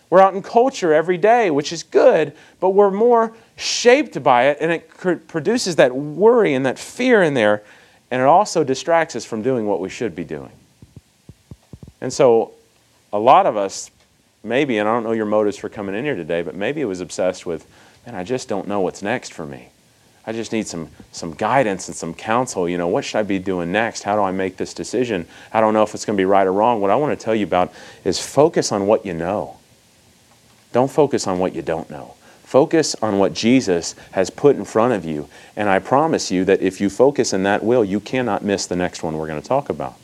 [0.10, 4.57] We're out in culture every day, which is good, but we're more shaped by it,
[4.59, 7.63] and it produces that worry and that fear in there,
[8.11, 10.51] and it also distracts us from doing what we should be doing.
[12.01, 12.51] And so,
[13.11, 13.91] a lot of us,
[14.43, 16.85] maybe, and I don't know your motives for coming in here today, but maybe it
[16.85, 17.65] was obsessed with,
[18.05, 19.69] man, I just don't know what's next for me.
[20.25, 22.67] I just need some, some guidance and some counsel.
[22.69, 24.03] You know, what should I be doing next?
[24.03, 25.27] How do I make this decision?
[25.51, 26.79] I don't know if it's going to be right or wrong.
[26.79, 27.73] What I want to tell you about
[28.05, 29.57] is focus on what you know.
[30.71, 32.15] Don't focus on what you don't know.
[32.53, 35.27] Focus on what Jesus has put in front of you.
[35.55, 38.75] And I promise you that if you focus in that will, you cannot miss the
[38.75, 39.95] next one we're going to talk about.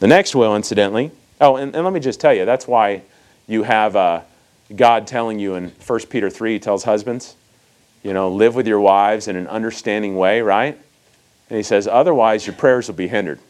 [0.00, 1.10] The next will, incidentally,
[1.42, 3.02] oh, and, and let me just tell you, that's why
[3.46, 4.22] you have uh,
[4.74, 7.36] God telling you in 1 Peter 3, he tells husbands,
[8.02, 10.78] you know, live with your wives in an understanding way, right?
[11.50, 13.40] And he says, otherwise your prayers will be hindered.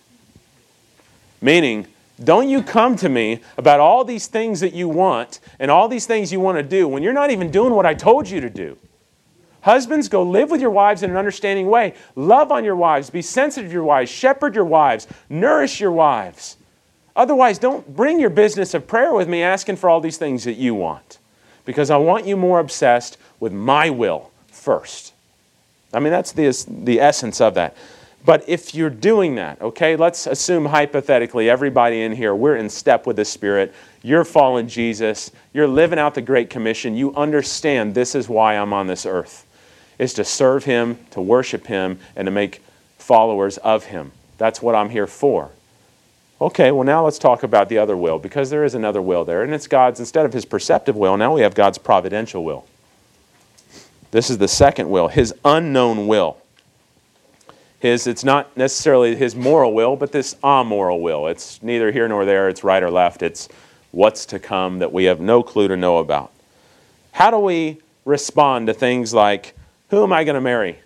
[1.40, 1.86] Meaning,
[2.22, 6.07] Don't you come to me about all these things that you want and all these
[6.07, 8.51] things you want to do when you're not even doing what I told you to
[8.51, 8.77] do.
[9.62, 11.94] Husbands, go live with your wives in an understanding way.
[12.16, 13.11] Love on your wives.
[13.11, 14.11] Be sensitive to your wives.
[14.11, 15.07] Shepherd your wives.
[15.31, 16.57] Nourish your wives.
[17.14, 20.55] Otherwise, don't bring your business of prayer with me asking for all these things that
[20.55, 21.18] you want.
[21.64, 25.12] Because I want you more obsessed with my will first.
[25.92, 27.77] I mean, that's the, the essence of that.
[28.24, 33.06] But if you're doing that, okay, let's assume hypothetically everybody in here, we're in step
[33.06, 33.74] with the Spirit.
[34.02, 35.32] You're following Jesus.
[35.52, 36.94] You're living out the Great Commission.
[36.94, 39.46] You understand this is why I'm on this earth
[39.98, 42.62] is to serve Him, to worship Him, and to make
[42.98, 44.11] followers of Him.
[44.38, 45.50] That's what I'm here for.
[46.40, 49.44] Okay, well, now let's talk about the other will, because there is another will there,
[49.44, 52.66] and it's God's, instead of His perceptive will, now we have God's providential will.
[54.11, 56.41] This is the second will, His unknown will.
[57.82, 61.26] His, it's not necessarily His moral will, but this amoral will.
[61.26, 63.48] It's neither here nor there, it's right or left, it's
[63.90, 66.30] what's to come that we have no clue to know about.
[67.10, 69.56] How do we respond to things like
[69.90, 70.78] who am I going to marry?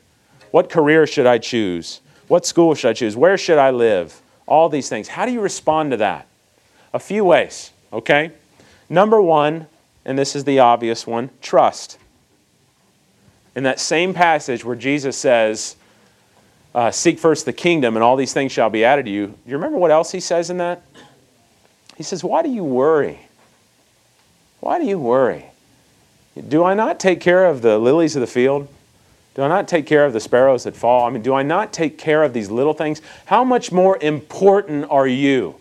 [0.52, 2.00] What career should I choose?
[2.28, 3.14] What school should I choose?
[3.14, 4.22] Where should I live?
[4.46, 5.06] All these things.
[5.06, 6.26] How do you respond to that?
[6.94, 8.32] A few ways, okay?
[8.88, 9.66] Number one,
[10.06, 11.98] and this is the obvious one trust.
[13.54, 15.76] In that same passage where Jesus says,
[16.76, 19.28] uh, Seek first the kingdom, and all these things shall be added to you.
[19.28, 20.82] Do you remember what else he says in that?
[21.96, 23.18] He says, Why do you worry?
[24.60, 25.46] Why do you worry?
[26.48, 28.68] Do I not take care of the lilies of the field?
[29.34, 31.06] Do I not take care of the sparrows that fall?
[31.06, 33.00] I mean, do I not take care of these little things?
[33.24, 35.56] How much more important are you?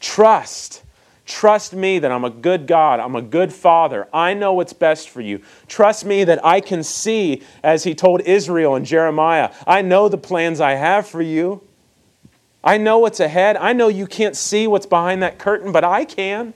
[0.00, 0.82] Trust.
[1.24, 2.98] Trust me that I'm a good God.
[2.98, 4.08] I'm a good father.
[4.12, 5.40] I know what's best for you.
[5.68, 10.18] Trust me that I can see, as he told Israel and Jeremiah, I know the
[10.18, 11.62] plans I have for you.
[12.64, 13.56] I know what's ahead.
[13.56, 16.54] I know you can't see what's behind that curtain, but I can.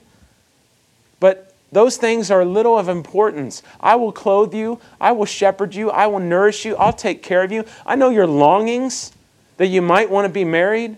[1.19, 3.63] But those things are little of importance.
[3.79, 4.79] I will clothe you.
[5.01, 5.91] I will shepherd you.
[5.91, 6.75] I will nourish you.
[6.77, 7.65] I'll take care of you.
[7.85, 9.11] I know your longings
[9.57, 10.97] that you might want to be married,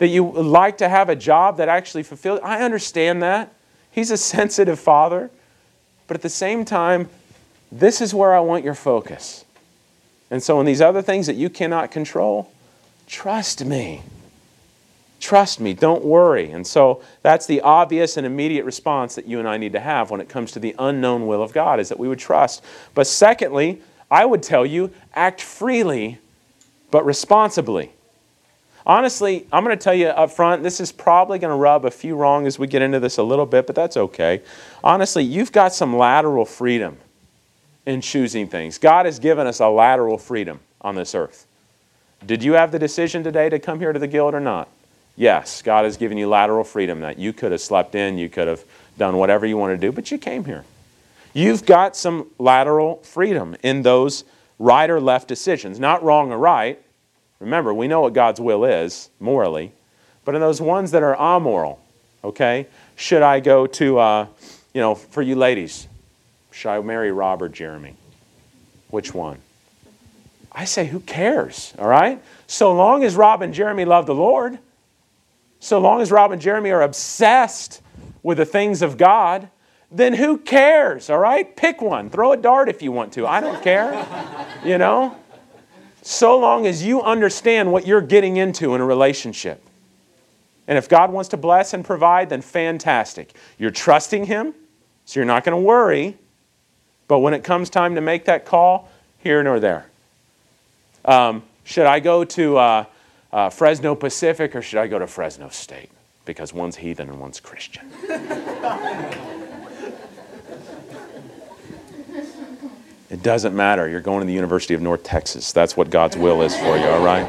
[0.00, 2.40] that you like to have a job that actually fulfills.
[2.42, 3.52] I understand that.
[3.90, 5.30] He's a sensitive father.
[6.08, 7.08] But at the same time,
[7.70, 9.44] this is where I want your focus.
[10.30, 12.50] And so, in these other things that you cannot control,
[13.06, 14.02] trust me.
[15.20, 16.50] Trust me, don't worry.
[16.50, 20.10] And so that's the obvious and immediate response that you and I need to have
[20.10, 22.64] when it comes to the unknown will of God, is that we would trust.
[22.94, 26.18] But secondly, I would tell you, act freely,
[26.90, 27.92] but responsibly.
[28.90, 31.92] Honestly, I'm going to tell you up front, this is probably going to rub a
[31.92, 34.42] few wrong as we get into this a little bit, but that's okay.
[34.82, 36.96] Honestly, you've got some lateral freedom
[37.86, 38.78] in choosing things.
[38.78, 41.46] God has given us a lateral freedom on this earth.
[42.26, 44.66] Did you have the decision today to come here to the guild or not?
[45.14, 48.48] Yes, God has given you lateral freedom that you could have slept in, you could
[48.48, 48.64] have
[48.98, 50.64] done whatever you want to do, but you came here.
[51.32, 54.24] You've got some lateral freedom in those
[54.58, 56.82] right or left decisions, not wrong or right.
[57.40, 59.72] Remember, we know what God's will is morally,
[60.24, 61.80] but in those ones that are amoral,
[62.22, 62.66] okay?
[62.96, 64.26] Should I go to, uh,
[64.74, 65.88] you know, for you ladies,
[66.52, 67.96] should I marry Rob or Jeremy?
[68.90, 69.38] Which one?
[70.52, 72.22] I say, who cares, all right?
[72.46, 74.58] So long as Rob and Jeremy love the Lord,
[75.60, 77.80] so long as Rob and Jeremy are obsessed
[78.22, 79.48] with the things of God,
[79.90, 81.56] then who cares, all right?
[81.56, 82.10] Pick one.
[82.10, 83.26] Throw a dart if you want to.
[83.26, 84.06] I don't care.
[84.64, 85.16] you know?
[86.02, 89.62] So long as you understand what you're getting into in a relationship.
[90.66, 93.32] And if God wants to bless and provide, then fantastic.
[93.58, 94.54] You're trusting Him,
[95.04, 96.16] so you're not going to worry.
[97.08, 99.86] But when it comes time to make that call, here nor there.
[101.04, 102.56] Um, should I go to.
[102.56, 102.84] Uh,
[103.32, 105.90] uh, Fresno Pacific or should I go to Fresno State?
[106.24, 107.90] Because one's heathen and one's Christian.
[113.10, 113.88] it doesn't matter.
[113.88, 115.52] You're going to the University of North Texas.
[115.52, 117.26] That's what God's will is for you, all right?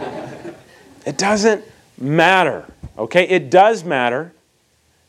[1.05, 1.63] It doesn't
[1.97, 2.65] matter,
[2.97, 3.27] okay?
[3.27, 4.31] It does matter.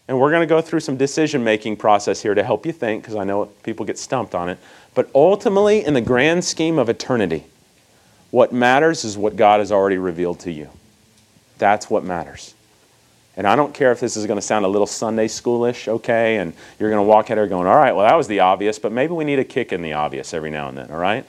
[0.08, 3.02] And we're going to go through some decision making process here to help you think,
[3.02, 4.58] because I know people get stumped on it.
[4.94, 7.44] But ultimately, in the grand scheme of eternity,
[8.30, 10.68] what matters is what God has already revealed to you.
[11.58, 12.54] That's what matters.
[13.36, 16.36] And I don't care if this is going to sound a little Sunday schoolish, okay,
[16.36, 18.78] and you're going to walk out here going, all right, well, that was the obvious,
[18.78, 21.24] but maybe we need a kick in the obvious every now and then, all right?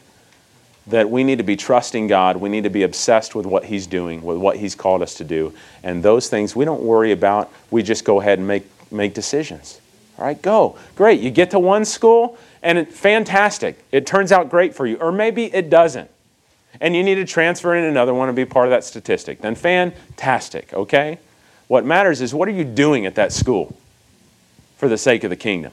[0.87, 2.37] That we need to be trusting God.
[2.37, 5.23] We need to be obsessed with what He's doing, with what He's called us to
[5.23, 5.53] do.
[5.81, 7.49] And those things we don't worry about.
[7.71, 9.79] We just go ahead and make, make decisions.
[10.17, 10.77] All right, go.
[10.95, 11.21] Great.
[11.21, 13.81] You get to one school, and it, fantastic.
[13.93, 14.97] It turns out great for you.
[14.97, 16.09] Or maybe it doesn't
[16.81, 19.55] and you need to transfer in another one and be part of that statistic, then
[19.55, 21.19] fantastic, okay?
[21.67, 23.75] What matters is what are you doing at that school
[24.77, 25.71] for the sake of the kingdom?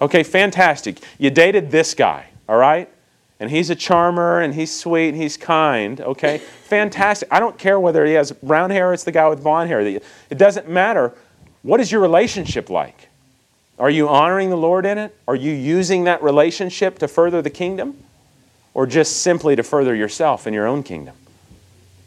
[0.00, 0.98] Okay, fantastic.
[1.18, 2.88] You dated this guy, all right?
[3.38, 6.38] And he's a charmer and he's sweet and he's kind, okay?
[6.64, 7.28] Fantastic.
[7.30, 9.80] I don't care whether he has brown hair or it's the guy with blonde hair.
[9.80, 10.02] It
[10.38, 11.12] doesn't matter.
[11.62, 13.08] What is your relationship like?
[13.78, 15.14] Are you honoring the Lord in it?
[15.28, 18.02] Are you using that relationship to further the kingdom?
[18.72, 21.14] Or just simply to further yourself and your own kingdom?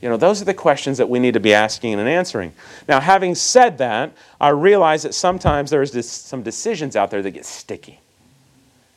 [0.01, 2.53] You know, those are the questions that we need to be asking and answering.
[2.87, 7.45] Now, having said that, I realize that sometimes there's some decisions out there that get
[7.45, 7.99] sticky.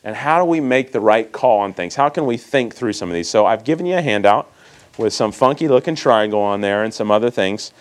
[0.04, 1.94] And how do we make the right call on things?
[1.94, 3.28] How can we think through some of these?
[3.28, 4.52] So, I've given you a handout
[4.98, 7.72] with some funky looking triangle on there and some other things.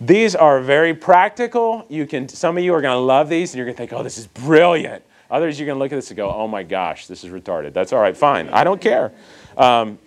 [0.00, 1.86] These are very practical.
[1.88, 3.92] You can some of you are going to love these and you're going to think,
[3.92, 6.62] "Oh, this is brilliant." Others you're going to look at this and go, "Oh my
[6.62, 8.48] gosh, this is retarded." That's all right, fine.
[8.50, 9.12] I don't care.
[9.56, 9.98] Um,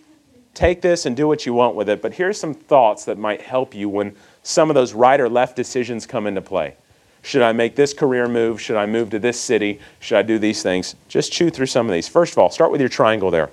[0.59, 2.01] take this and do what you want with it.
[2.01, 5.55] But here's some thoughts that might help you when some of those right or left
[5.55, 6.75] decisions come into play.
[7.21, 8.61] Should I make this career move?
[8.61, 9.79] Should I move to this city?
[10.01, 10.95] Should I do these things?
[11.07, 12.09] Just chew through some of these.
[12.09, 13.49] First of all, start with your triangle there.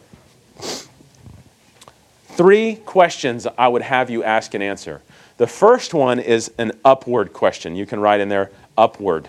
[2.27, 5.01] Three questions I would have you ask and answer.
[5.37, 7.77] The first one is an upward question.
[7.77, 9.29] You can write in there upward.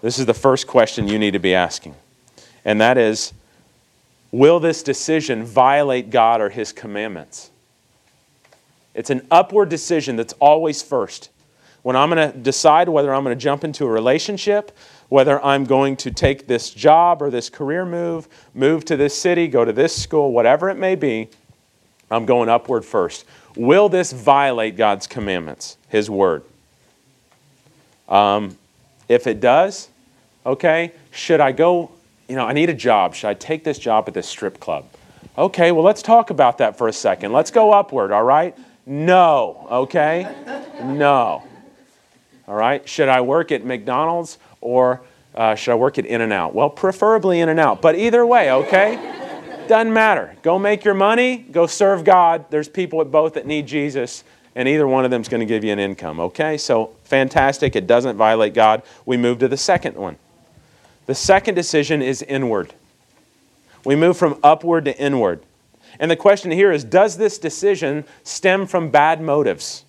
[0.00, 1.94] This is the first question you need to be asking.
[2.64, 3.32] And that is
[4.36, 7.50] Will this decision violate God or His commandments?
[8.92, 11.30] It's an upward decision that's always first.
[11.80, 14.76] When I'm going to decide whether I'm going to jump into a relationship,
[15.08, 19.48] whether I'm going to take this job or this career move, move to this city,
[19.48, 21.30] go to this school, whatever it may be,
[22.10, 23.24] I'm going upward first.
[23.56, 26.42] Will this violate God's commandments, His word?
[28.06, 28.58] Um,
[29.08, 29.88] if it does,
[30.44, 31.90] okay, should I go
[32.28, 33.14] you know, I need a job.
[33.14, 34.86] Should I take this job at this strip club?
[35.38, 37.32] Okay, well, let's talk about that for a second.
[37.32, 38.56] Let's go upward, all right?
[38.86, 40.34] No, okay?
[40.82, 41.42] No.
[42.48, 42.88] All right?
[42.88, 45.02] Should I work at McDonald's or
[45.34, 46.54] uh, should I work at In N Out?
[46.54, 48.96] Well, preferably In N Out, but either way, okay?
[49.68, 50.36] Doesn't matter.
[50.42, 52.46] Go make your money, go serve God.
[52.50, 55.46] There's people at both that need Jesus, and either one of them is going to
[55.46, 56.56] give you an income, okay?
[56.56, 57.76] So fantastic.
[57.76, 58.82] It doesn't violate God.
[59.04, 60.16] We move to the second one.
[61.06, 62.74] The second decision is inward.
[63.84, 65.40] We move from upward to inward.
[65.98, 69.84] And the question here is Does this decision stem from bad motives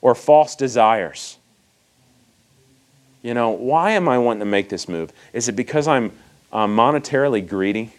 [0.00, 1.36] or false desires?
[3.22, 5.12] You know, why am I wanting to make this move?
[5.32, 6.12] Is it because I'm
[6.52, 7.92] monetarily greedy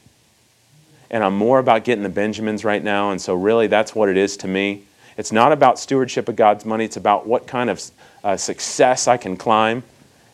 [1.09, 3.11] and I'm more about getting the Benjamins right now?
[3.11, 4.83] And so, really, that's what it is to me.
[5.17, 7.81] It's not about stewardship of God's money, it's about what kind of
[8.23, 9.83] uh, success I can climb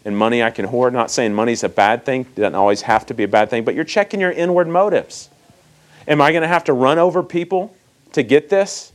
[0.05, 0.93] and money I can hoard.
[0.93, 3.63] Not saying money's a bad thing, it doesn't always have to be a bad thing,
[3.63, 5.29] but you're checking your inward motives.
[6.07, 7.75] Am I going to have to run over people
[8.13, 8.91] to get this?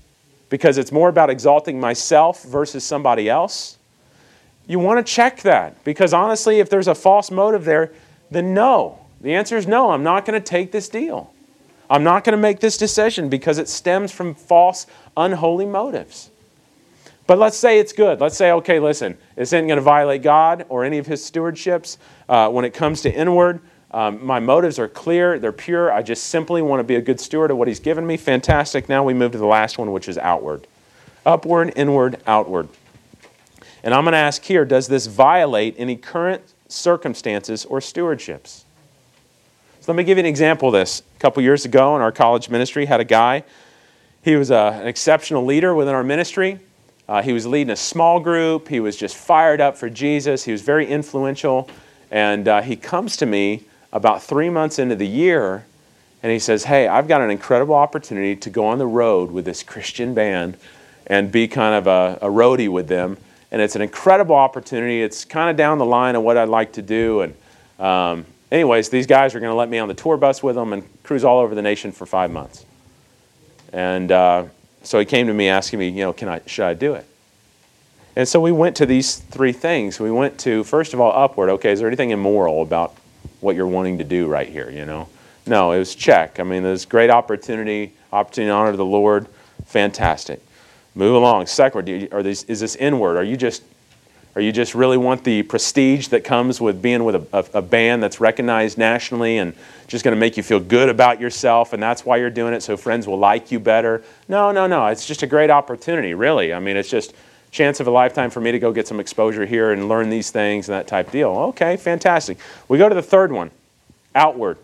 [0.48, 3.78] Because it's more about exalting myself versus somebody else?
[4.66, 7.92] You want to check that because honestly, if there's a false motive there,
[8.30, 8.98] then no.
[9.20, 11.32] The answer is no, I'm not going to take this deal.
[11.88, 16.30] I'm not going to make this decision because it stems from false, unholy motives.
[17.26, 18.20] But let's say it's good.
[18.20, 21.98] Let's say, okay, listen, this isn't going to violate God or any of his stewardships.
[22.28, 23.60] Uh, when it comes to inward,
[23.90, 25.92] um, my motives are clear, they're pure.
[25.92, 28.16] I just simply want to be a good steward of what he's given me.
[28.16, 28.88] Fantastic.
[28.88, 30.66] Now we move to the last one, which is outward.
[31.24, 32.68] Upward, inward, outward.
[33.82, 38.64] And I'm going to ask here does this violate any current circumstances or stewardships?
[39.80, 41.02] So let me give you an example of this.
[41.16, 43.44] A couple years ago in our college ministry, had a guy.
[44.22, 46.58] He was a, uh, an exceptional leader within our ministry.
[47.08, 48.68] Uh, he was leading a small group.
[48.68, 50.44] He was just fired up for Jesus.
[50.44, 51.68] He was very influential.
[52.10, 55.64] And uh, he comes to me about three months into the year
[56.22, 59.44] and he says, Hey, I've got an incredible opportunity to go on the road with
[59.44, 60.56] this Christian band
[61.06, 63.16] and be kind of a, a roadie with them.
[63.52, 65.02] And it's an incredible opportunity.
[65.02, 67.20] It's kind of down the line of what I'd like to do.
[67.20, 67.34] And,
[67.78, 70.72] um, anyways, these guys are going to let me on the tour bus with them
[70.72, 72.66] and cruise all over the nation for five months.
[73.72, 74.46] And uh,
[74.86, 77.06] so he came to me asking me, you know, can I, should I do it?
[78.14, 79.98] And so we went to these three things.
[79.98, 81.50] We went to, first of all, upward.
[81.50, 82.94] Okay, is there anything immoral about
[83.40, 85.08] what you're wanting to do right here, you know?
[85.46, 86.40] No, it was check.
[86.40, 89.26] I mean, there's great opportunity, opportunity to honor the Lord.
[89.66, 90.40] Fantastic.
[90.94, 91.46] Move along.
[91.46, 93.16] Second, are these, is this inward?
[93.16, 93.64] Are you just
[94.36, 97.62] or you just really want the prestige that comes with being with a, a, a
[97.62, 99.54] band that's recognized nationally and
[99.88, 102.62] just going to make you feel good about yourself, and that's why you're doing it
[102.62, 104.02] so friends will like you better.
[104.28, 104.88] No, no, no.
[104.88, 106.52] It's just a great opportunity, really.
[106.52, 107.14] I mean, it's just
[107.50, 110.30] chance of a lifetime for me to go get some exposure here and learn these
[110.30, 111.30] things and that type deal.
[111.30, 112.36] Okay, fantastic.
[112.68, 113.50] We go to the third one
[114.14, 114.58] outward.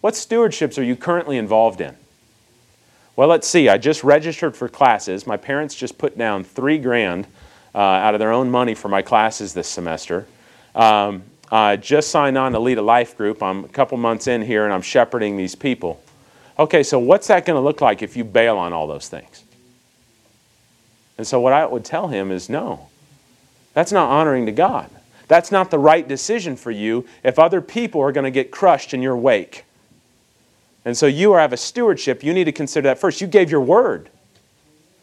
[0.00, 1.96] What stewardships are you currently involved in?
[3.16, 3.68] Well, let's see.
[3.68, 5.26] I just registered for classes.
[5.26, 7.26] My parents just put down three grand
[7.78, 10.26] uh, out of their own money for my classes this semester.
[10.74, 13.40] Um, I just signed on to lead a life group.
[13.40, 16.02] I'm a couple months in here and I'm shepherding these people.
[16.58, 19.44] Okay, so what's that going to look like if you bail on all those things?
[21.18, 22.88] And so, what I would tell him is no,
[23.74, 24.90] that's not honoring to God.
[25.28, 28.92] That's not the right decision for you if other people are going to get crushed
[28.92, 29.64] in your wake.
[30.84, 32.24] And so, you have a stewardship.
[32.24, 33.20] You need to consider that first.
[33.20, 34.10] You gave your word.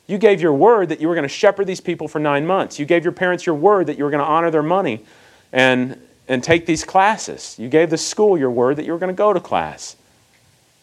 [0.08, 2.78] You gave your word that you were going to shepherd these people for nine months.
[2.80, 5.04] You gave your parents your word that you were going to honor their money
[5.52, 7.58] and, and take these classes.
[7.58, 9.96] You gave the school your word that you were going to go to class.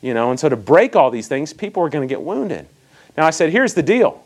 [0.00, 2.66] You know, and so to break all these things, people are going to get wounded.
[3.16, 4.24] Now, I said, here's the deal.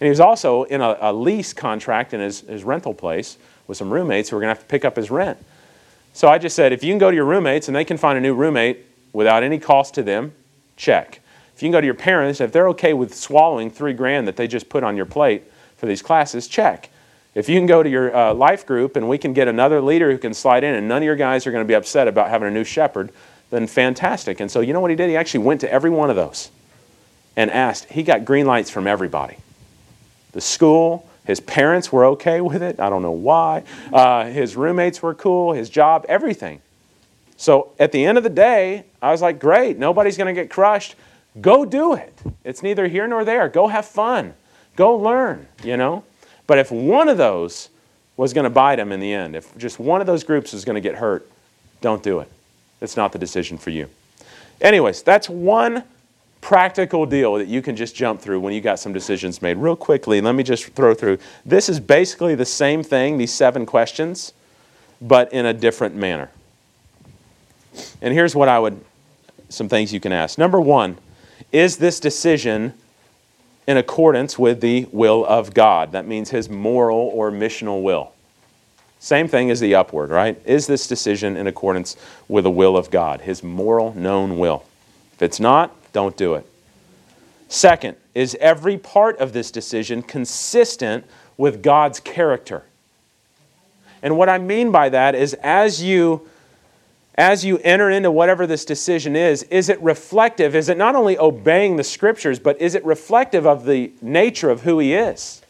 [0.00, 3.78] And he was also in a, a lease contract in his, his rental place with
[3.78, 5.38] some roommates who were going to have to pick up his rent.
[6.12, 8.18] So I just said, if you can go to your roommates and they can find
[8.18, 10.32] a new roommate without any cost to them,
[10.76, 11.20] check.
[11.64, 14.46] You can go to your parents, if they're okay with swallowing three grand that they
[14.46, 15.44] just put on your plate
[15.78, 16.90] for these classes, check.
[17.34, 20.12] If you can go to your uh, life group and we can get another leader
[20.12, 22.28] who can slide in and none of your guys are going to be upset about
[22.28, 23.12] having a new shepherd,
[23.48, 24.40] then fantastic.
[24.40, 25.08] And so you know what he did?
[25.08, 26.50] He actually went to every one of those
[27.34, 27.86] and asked.
[27.86, 29.38] He got green lights from everybody.
[30.32, 32.78] The school, his parents were okay with it.
[32.78, 33.62] I don't know why.
[33.90, 36.60] Uh, his roommates were cool, his job, everything.
[37.38, 40.50] So at the end of the day, I was like, great, nobody's going to get
[40.50, 40.94] crushed.
[41.40, 42.20] Go do it.
[42.44, 43.48] It's neither here nor there.
[43.48, 44.34] Go have fun.
[44.76, 46.04] Go learn, you know?
[46.46, 47.70] But if one of those
[48.16, 50.64] was going to bite him in the end, if just one of those groups was
[50.64, 51.28] going to get hurt,
[51.80, 52.30] don't do it.
[52.80, 53.88] It's not the decision for you.
[54.60, 55.84] Anyways, that's one
[56.40, 59.56] practical deal that you can just jump through when you got some decisions made.
[59.56, 61.18] Real quickly, let me just throw through.
[61.44, 64.34] This is basically the same thing, these seven questions,
[65.00, 66.30] but in a different manner.
[68.02, 68.84] And here's what I would,
[69.48, 70.36] some things you can ask.
[70.38, 70.98] Number one,
[71.54, 72.74] is this decision
[73.68, 75.92] in accordance with the will of God?
[75.92, 78.12] That means his moral or missional will.
[78.98, 80.40] Same thing as the upward, right?
[80.44, 81.96] Is this decision in accordance
[82.26, 84.64] with the will of God, his moral, known will?
[85.12, 86.44] If it's not, don't do it.
[87.48, 91.04] Second, is every part of this decision consistent
[91.36, 92.64] with God's character?
[94.02, 96.28] And what I mean by that is as you
[97.16, 100.56] as you enter into whatever this decision is, is it reflective?
[100.56, 104.62] Is it not only obeying the scriptures, but is it reflective of the nature of
[104.62, 105.42] who He is?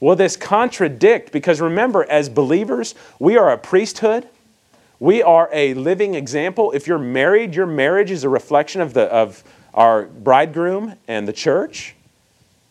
[0.00, 1.30] Will this contradict?
[1.30, 4.26] Because remember, as believers, we are a priesthood.
[4.98, 6.72] We are a living example.
[6.72, 9.44] If you're married, your marriage is a reflection of, the, of
[9.74, 11.94] our bridegroom and the church.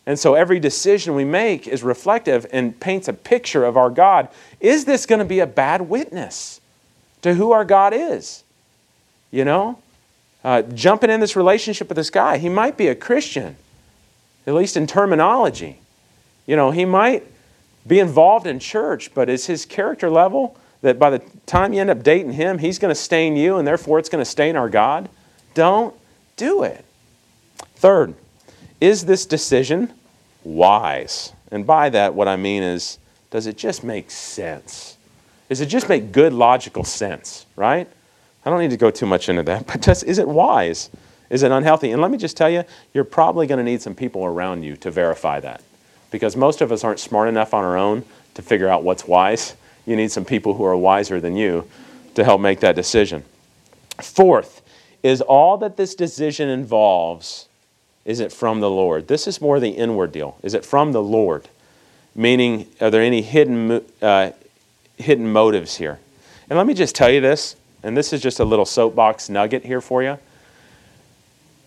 [0.06, 4.28] And so every decision we make is reflective and paints a picture of our God.
[4.58, 6.61] Is this going to be a bad witness?
[7.22, 8.44] To who our God is.
[9.30, 9.78] You know?
[10.44, 13.56] Uh, jumping in this relationship with this guy, he might be a Christian,
[14.46, 15.78] at least in terminology.
[16.46, 17.24] You know, he might
[17.86, 21.90] be involved in church, but is his character level that by the time you end
[21.90, 24.68] up dating him, he's going to stain you and therefore it's going to stain our
[24.68, 25.08] God?
[25.54, 25.94] Don't
[26.36, 26.84] do it.
[27.76, 28.14] Third,
[28.80, 29.92] is this decision
[30.42, 31.32] wise?
[31.52, 32.98] And by that, what I mean is,
[33.30, 34.96] does it just make sense?
[35.52, 37.86] Does it just make good logical sense, right?
[38.42, 40.88] I don't need to go too much into that, but just is it wise?
[41.28, 41.90] Is it unhealthy?
[41.90, 44.76] And let me just tell you, you're probably going to need some people around you
[44.76, 45.62] to verify that.
[46.10, 49.54] Because most of us aren't smart enough on our own to figure out what's wise.
[49.84, 51.68] You need some people who are wiser than you
[52.14, 53.22] to help make that decision.
[54.00, 54.62] Fourth,
[55.02, 57.46] is all that this decision involves,
[58.06, 59.06] is it from the Lord?
[59.06, 60.38] This is more the inward deal.
[60.42, 61.46] Is it from the Lord?
[62.14, 64.30] Meaning, are there any hidden uh,
[65.02, 65.98] hidden motives here.
[66.48, 69.64] And let me just tell you this, and this is just a little soapbox nugget
[69.64, 70.18] here for you.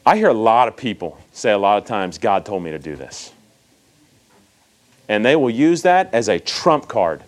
[0.05, 2.79] I hear a lot of people say a lot of times, God told me to
[2.79, 3.31] do this.
[5.07, 7.23] And they will use that as a trump card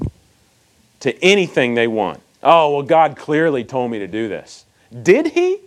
[1.02, 2.22] to anything they want.
[2.44, 4.66] Oh, well, God clearly told me to do this.
[5.04, 5.60] Did He?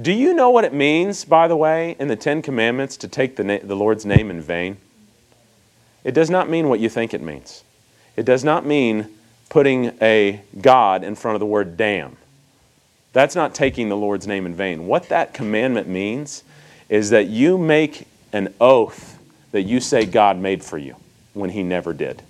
[0.00, 3.36] Do you know what it means, by the way, in the Ten Commandments to take
[3.36, 4.76] the, na- the Lord's name in vain?
[6.04, 7.64] It does not mean what you think it means.
[8.16, 9.08] It does not mean
[9.48, 12.16] putting a God in front of the word damn.
[13.12, 14.86] That's not taking the Lord's name in vain.
[14.86, 16.44] What that commandment means
[16.88, 19.18] is that you make an oath
[19.52, 20.96] that you say God made for you
[21.32, 22.22] when He never did.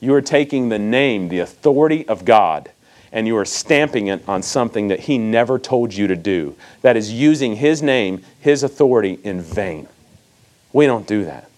[0.00, 2.72] You are taking the name, the authority of God,
[3.12, 6.56] and you are stamping it on something that He never told you to do.
[6.80, 9.86] That is using His name, His authority in vain.
[10.72, 11.48] We don't do that.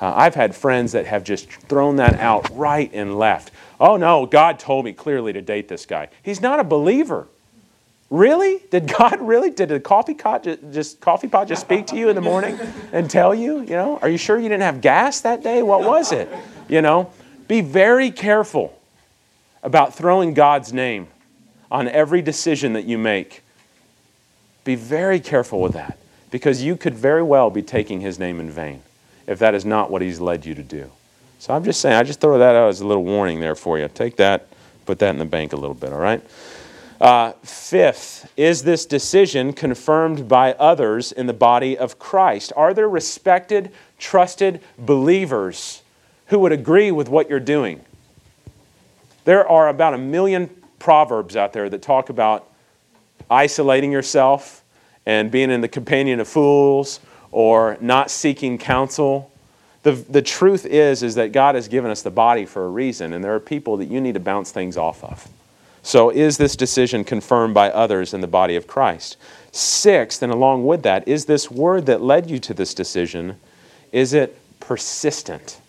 [0.00, 3.50] Uh, I've had friends that have just thrown that out right and left.
[3.80, 6.08] Oh no, God told me clearly to date this guy.
[6.22, 7.28] He's not a believer.
[8.10, 8.62] Really?
[8.70, 9.50] Did God really?
[9.50, 12.58] Did the coffee pot just coffee pot just speak to you in the morning
[12.92, 13.60] and tell you?
[13.60, 15.62] You know, are you sure you didn't have gas that day?
[15.62, 16.28] What was it?
[16.68, 17.10] You know,
[17.48, 18.78] be very careful
[19.62, 21.08] about throwing God's name
[21.70, 23.42] on every decision that you make.
[24.64, 25.98] Be very careful with that
[26.30, 28.82] because you could very well be taking his name in vain
[29.26, 30.90] if that is not what he's led you to do.
[31.38, 33.78] So I'm just saying, I just throw that out as a little warning there for
[33.78, 33.88] you.
[33.88, 34.48] Take that,
[34.86, 36.22] put that in the bank a little bit, all right?
[37.00, 42.52] Uh, fifth, is this decision confirmed by others in the body of Christ?
[42.56, 45.82] Are there respected, trusted believers
[46.28, 47.82] who would agree with what you're doing?
[49.24, 50.48] There are about a million
[50.78, 52.50] proverbs out there that talk about
[53.30, 54.64] isolating yourself
[55.04, 57.00] and being in the companion of fools
[57.30, 59.30] or not seeking counsel.
[59.82, 63.12] The, the truth is, is that God has given us the body for a reason,
[63.12, 65.28] and there are people that you need to bounce things off of.
[65.82, 69.16] So, is this decision confirmed by others in the body of Christ?
[69.52, 73.36] Sixth, and along with that, is this word that led you to this decision,
[73.92, 75.60] is it persistent?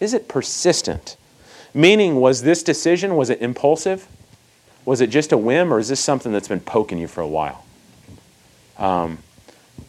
[0.00, 1.16] Is it persistent?
[1.72, 4.08] Meaning, was this decision, was it impulsive?
[4.84, 7.28] Was it just a whim, or is this something that's been poking you for a
[7.28, 7.64] while?
[8.78, 9.18] Um,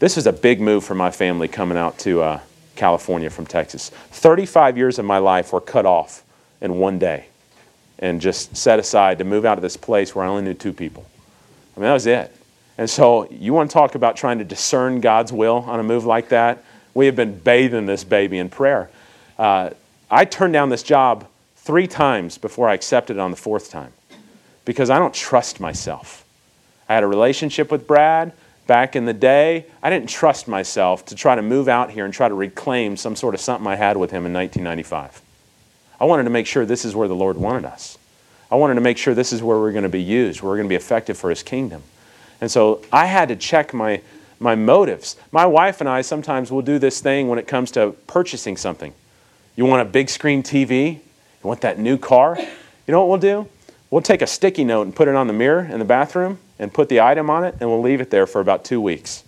[0.04, 2.40] this is a big move for my family coming out to uh,
[2.76, 3.88] California from Texas.
[3.88, 6.26] 35 years of my life were cut off
[6.60, 7.28] in one day
[8.00, 10.74] and just set aside to move out of this place where I only knew two
[10.74, 11.06] people.
[11.78, 12.36] I mean, that was it.
[12.78, 16.04] And so, you want to talk about trying to discern God's will on a move
[16.04, 16.66] like that?
[16.94, 18.90] We have been bathing this baby in prayer.
[19.40, 19.70] Uh,
[20.12, 21.26] I turned down this job
[21.56, 23.94] three times before I accepted it on the fourth time
[24.66, 26.26] because I don't trust myself.
[26.90, 28.34] I had a relationship with Brad
[28.68, 29.66] back in the day.
[29.82, 33.16] I didn't trust myself to try to move out here and try to reclaim some
[33.16, 35.22] sort of something I had with him in 1995.
[36.00, 37.98] I wanted to make sure this is where the Lord wanted us.
[38.52, 40.58] I wanted to make sure this is where we're going to be used, where we're
[40.58, 41.82] going to be effective for His kingdom.
[42.42, 44.02] And so I had to check my,
[44.40, 45.16] my motives.
[45.32, 48.94] My wife and I sometimes will do this thing when it comes to purchasing something.
[49.56, 50.96] You want a big screen TV?
[50.96, 51.02] You
[51.42, 52.38] want that new car?
[52.40, 53.50] You know what we'll do?
[53.90, 56.74] We'll take a sticky note and put it on the mirror in the bathroom and
[56.74, 59.26] put the item on it, and we'll leave it there for about two weeks.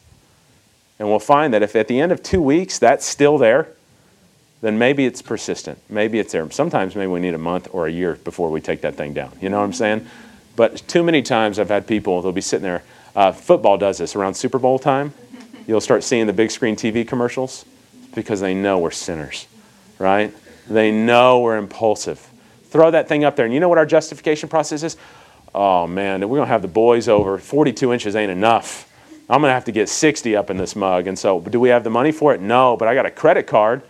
[0.97, 3.67] And we'll find that if at the end of two weeks that's still there,
[4.61, 5.77] then maybe it's persistent.
[5.89, 6.49] Maybe it's there.
[6.49, 9.33] Sometimes maybe we need a month or a year before we take that thing down.
[9.41, 10.07] You know what I'm saying?
[10.55, 12.83] But too many times I've had people, they'll be sitting there.
[13.13, 15.13] Uh, football does this around Super Bowl time.
[15.67, 17.65] You'll start seeing the big screen TV commercials
[18.13, 19.45] because they know we're sinners,
[19.99, 20.33] right?
[20.69, 22.25] They know we're impulsive.
[22.69, 23.43] Throw that thing up there.
[23.43, 24.95] And you know what our justification process is?
[25.55, 27.37] Oh, man, we're going to have the boys over.
[27.37, 28.91] 42 inches ain't enough.
[29.29, 31.07] I'm going to have to get 60 up in this mug.
[31.07, 32.41] And so, do we have the money for it?
[32.41, 33.81] No, but I got a credit card.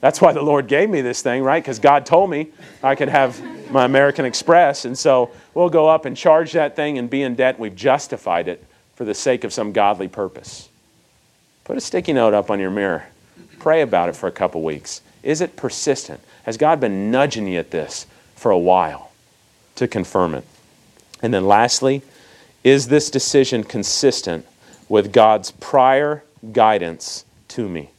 [0.00, 1.62] That's why the Lord gave me this thing, right?
[1.62, 2.48] Because God told me
[2.82, 3.38] I could have
[3.70, 4.86] my American Express.
[4.86, 7.58] And so we'll go up and charge that thing and be in debt.
[7.58, 8.64] We've justified it
[8.96, 10.70] for the sake of some godly purpose.
[11.64, 13.04] Put a sticky note up on your mirror.
[13.58, 15.02] Pray about it for a couple weeks.
[15.22, 16.20] Is it persistent?
[16.44, 18.06] Has God been nudging you at this
[18.36, 19.12] for a while
[19.76, 20.44] to confirm it?
[21.22, 22.02] And then lastly,
[22.64, 24.46] is this decision consistent
[24.88, 27.90] with God's prior guidance to me?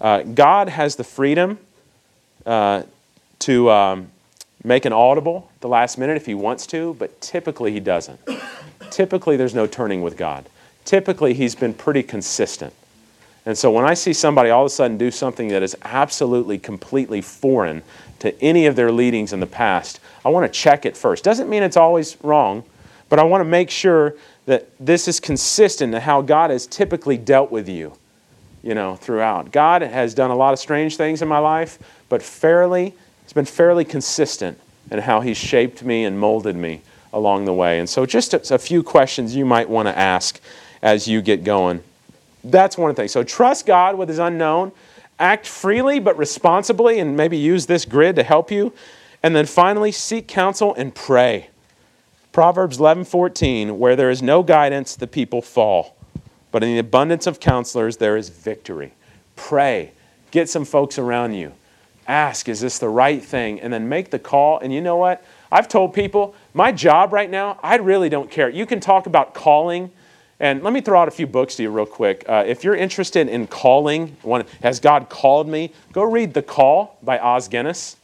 [0.00, 1.58] Uh, God has the freedom
[2.46, 2.84] uh,
[3.40, 4.10] to um,
[4.64, 8.18] make an audible the last minute if He wants to, but typically He doesn't.
[8.90, 10.48] typically, there's no turning with God.
[10.84, 12.72] Typically, He's been pretty consistent.
[13.46, 16.58] And so when I see somebody all of a sudden do something that is absolutely,
[16.58, 17.82] completely foreign
[18.18, 21.24] to any of their leadings in the past, I want to check it first.
[21.24, 22.64] Doesn't mean it's always wrong,
[23.08, 24.14] but I want to make sure
[24.46, 27.94] that this is consistent to how God has typically dealt with you
[28.62, 29.52] you know, throughout.
[29.52, 32.94] God has done a lot of strange things in my life, but fairly,
[33.24, 34.58] it's been fairly consistent
[34.90, 37.78] in how He's shaped me and molded me along the way.
[37.78, 40.40] And so, just a, a few questions you might want to ask
[40.82, 41.82] as you get going.
[42.44, 43.08] That's one thing.
[43.08, 44.72] So, trust God with His unknown,
[45.18, 48.72] act freely but responsibly, and maybe use this grid to help you.
[49.22, 51.48] And then finally, seek counsel and pray.
[52.32, 55.96] Proverbs 11:14, where there is no guidance, the people fall.
[56.52, 58.92] But in the abundance of counselors, there is victory.
[59.36, 59.92] Pray.
[60.30, 61.52] Get some folks around you.
[62.06, 63.60] Ask, is this the right thing?
[63.60, 64.58] And then make the call.
[64.58, 65.24] And you know what?
[65.52, 68.48] I've told people, my job right now, I really don't care.
[68.48, 69.90] You can talk about calling.
[70.38, 72.24] And let me throw out a few books to you real quick.
[72.28, 75.72] Uh, if you're interested in calling, one, has God called me?
[75.92, 77.96] Go read The Call by Os Guinness.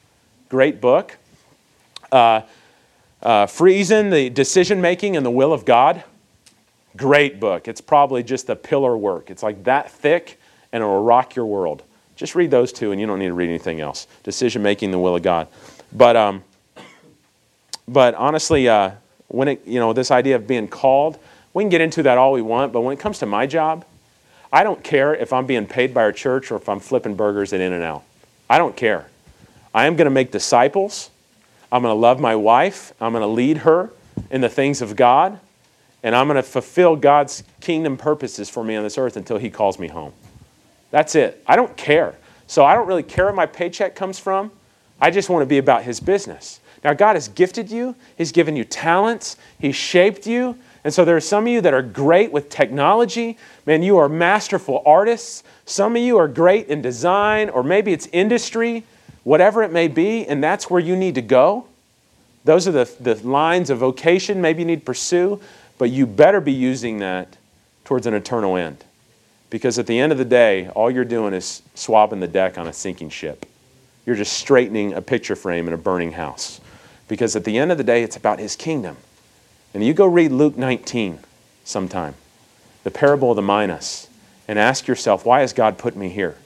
[0.48, 1.16] Great book.
[2.12, 2.42] Uh,
[3.22, 6.04] uh, Friesen, The Decision Making and the Will of God.
[6.96, 7.68] Great book.
[7.68, 9.30] It's probably just a pillar work.
[9.30, 10.40] It's like that thick
[10.72, 11.82] and it will rock your world.
[12.14, 14.06] Just read those two and you don't need to read anything else.
[14.22, 15.48] Decision making the will of God.
[15.92, 16.44] But um,
[17.88, 18.92] but honestly, uh,
[19.28, 21.18] when it you know this idea of being called,
[21.52, 22.72] we can get into that all we want.
[22.72, 23.84] But when it comes to my job,
[24.52, 27.52] I don't care if I'm being paid by our church or if I'm flipping burgers
[27.52, 28.02] at In and Out.
[28.48, 29.08] I don't care.
[29.76, 31.10] I am going to make disciples.
[31.70, 32.94] I'm going to love my wife.
[32.98, 33.90] I'm going to lead her
[34.30, 35.38] in the things of God.
[36.02, 39.50] And I'm going to fulfill God's kingdom purposes for me on this earth until He
[39.50, 40.14] calls me home.
[40.90, 41.42] That's it.
[41.46, 42.14] I don't care.
[42.46, 44.50] So I don't really care where my paycheck comes from.
[44.98, 46.58] I just want to be about His business.
[46.82, 50.56] Now, God has gifted you, He's given you talents, He's shaped you.
[50.84, 53.36] And so there are some of you that are great with technology.
[53.66, 55.42] Man, you are masterful artists.
[55.66, 58.84] Some of you are great in design, or maybe it's industry,
[59.26, 61.66] whatever it may be, and that's where you need to go.
[62.44, 65.40] Those are the, the lines of vocation maybe you need to pursue,
[65.78, 67.36] but you better be using that
[67.84, 68.84] towards an eternal end.
[69.50, 72.68] Because at the end of the day, all you're doing is swabbing the deck on
[72.68, 73.46] a sinking ship.
[74.06, 76.60] You're just straightening a picture frame in a burning house.
[77.08, 78.96] Because at the end of the day, it's about His kingdom.
[79.74, 81.18] And you go read Luke 19
[81.64, 82.14] sometime,
[82.84, 84.06] the parable of the minas,
[84.46, 86.36] and ask yourself, why has God put me here?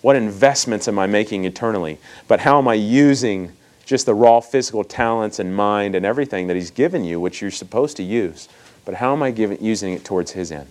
[0.00, 1.98] What investments am I making eternally?
[2.28, 3.52] But how am I using
[3.84, 7.50] just the raw physical talents and mind and everything that He's given you, which you're
[7.50, 8.48] supposed to use?
[8.84, 10.68] But how am I giving, using it towards His end?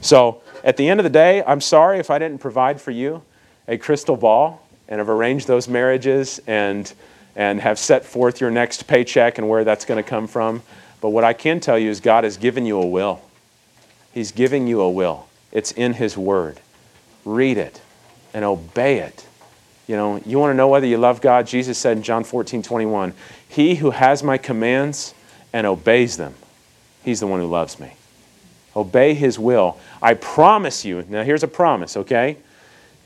[0.00, 3.22] So, at the end of the day, I'm sorry if I didn't provide for you
[3.68, 6.92] a crystal ball and have arranged those marriages and,
[7.36, 10.62] and have set forth your next paycheck and where that's going to come from.
[11.00, 13.20] But what I can tell you is God has given you a will.
[14.12, 15.28] He's giving you a will.
[15.52, 16.60] It's in His Word.
[17.24, 17.80] Read it
[18.34, 19.26] and obey it.
[19.86, 21.46] You know, you want to know whether you love God?
[21.46, 23.14] Jesus said in John 14, 21,
[23.48, 25.14] He who has my commands
[25.52, 26.34] and obeys them,
[27.04, 27.92] he's the one who loves me.
[28.74, 29.78] Obey His will.
[30.02, 32.38] I promise you, now here's a promise, okay?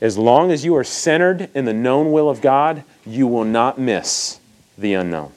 [0.01, 3.77] As long as you are centered in the known will of God, you will not
[3.77, 4.39] miss
[4.77, 5.31] the unknown.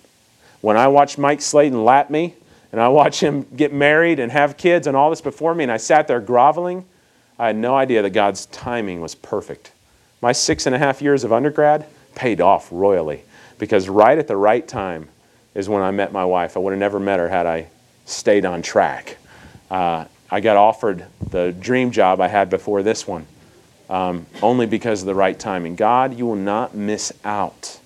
[0.60, 2.34] When I watched Mike Slayton lap me,
[2.70, 5.72] and I watched him get married and have kids and all this before me, and
[5.72, 6.86] I sat there groveling.
[7.38, 9.71] I had no idea that God's timing was perfect.
[10.22, 13.24] My six and a half years of undergrad paid off royally
[13.58, 15.08] because right at the right time
[15.54, 16.56] is when I met my wife.
[16.56, 17.68] I would have never met her had I
[18.06, 19.18] stayed on track.
[19.70, 23.26] Uh, I got offered the dream job I had before this one
[23.90, 25.76] um, only because of the right timing.
[25.76, 27.78] God, you will not miss out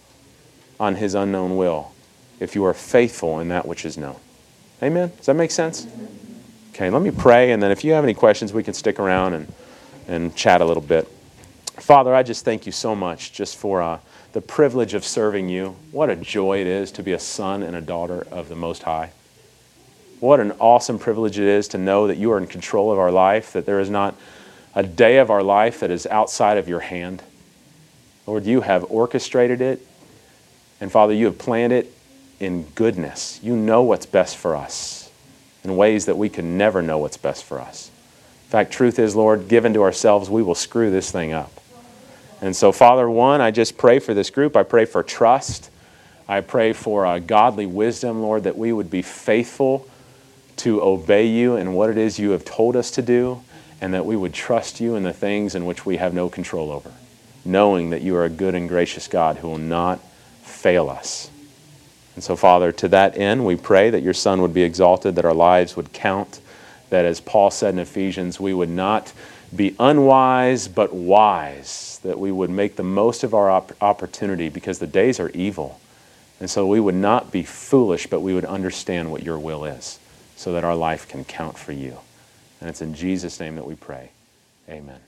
[0.78, 1.92] on His unknown will
[2.38, 4.16] if you are faithful in that which is known.
[4.82, 5.10] Amen?
[5.16, 5.86] Does that make sense?
[6.72, 9.32] Okay, let me pray, and then if you have any questions, we can stick around
[9.32, 9.52] and,
[10.06, 11.08] and chat a little bit.
[11.76, 13.98] Father, I just thank you so much just for uh,
[14.32, 15.76] the privilege of serving you.
[15.92, 18.82] What a joy it is to be a son and a daughter of the Most
[18.82, 19.10] High.
[20.20, 23.12] What an awesome privilege it is to know that you are in control of our
[23.12, 24.14] life, that there is not
[24.74, 27.22] a day of our life that is outside of your hand.
[28.26, 29.86] Lord, you have orchestrated it,
[30.80, 31.92] and Father, you have planned it
[32.40, 33.38] in goodness.
[33.42, 35.10] You know what's best for us
[35.62, 37.90] in ways that we can never know what's best for us.
[38.46, 41.52] In fact, truth is, Lord, given to ourselves, we will screw this thing up.
[42.40, 44.56] And so, Father, one, I just pray for this group.
[44.56, 45.70] I pray for trust.
[46.28, 49.88] I pray for uh, godly wisdom, Lord, that we would be faithful
[50.58, 53.42] to obey you and what it is you have told us to do,
[53.80, 56.70] and that we would trust you in the things in which we have no control
[56.72, 56.90] over,
[57.44, 60.00] knowing that you are a good and gracious God who will not
[60.42, 61.30] fail us.
[62.14, 65.26] And so, Father, to that end, we pray that your Son would be exalted, that
[65.26, 66.40] our lives would count,
[66.88, 69.12] that as Paul said in Ephesians, we would not
[69.54, 74.78] be unwise but wise, that we would make the most of our op- opportunity because
[74.78, 75.80] the days are evil.
[76.40, 79.98] And so we would not be foolish, but we would understand what your will is
[80.36, 81.98] so that our life can count for you.
[82.60, 84.10] And it's in Jesus' name that we pray.
[84.68, 85.00] Amen.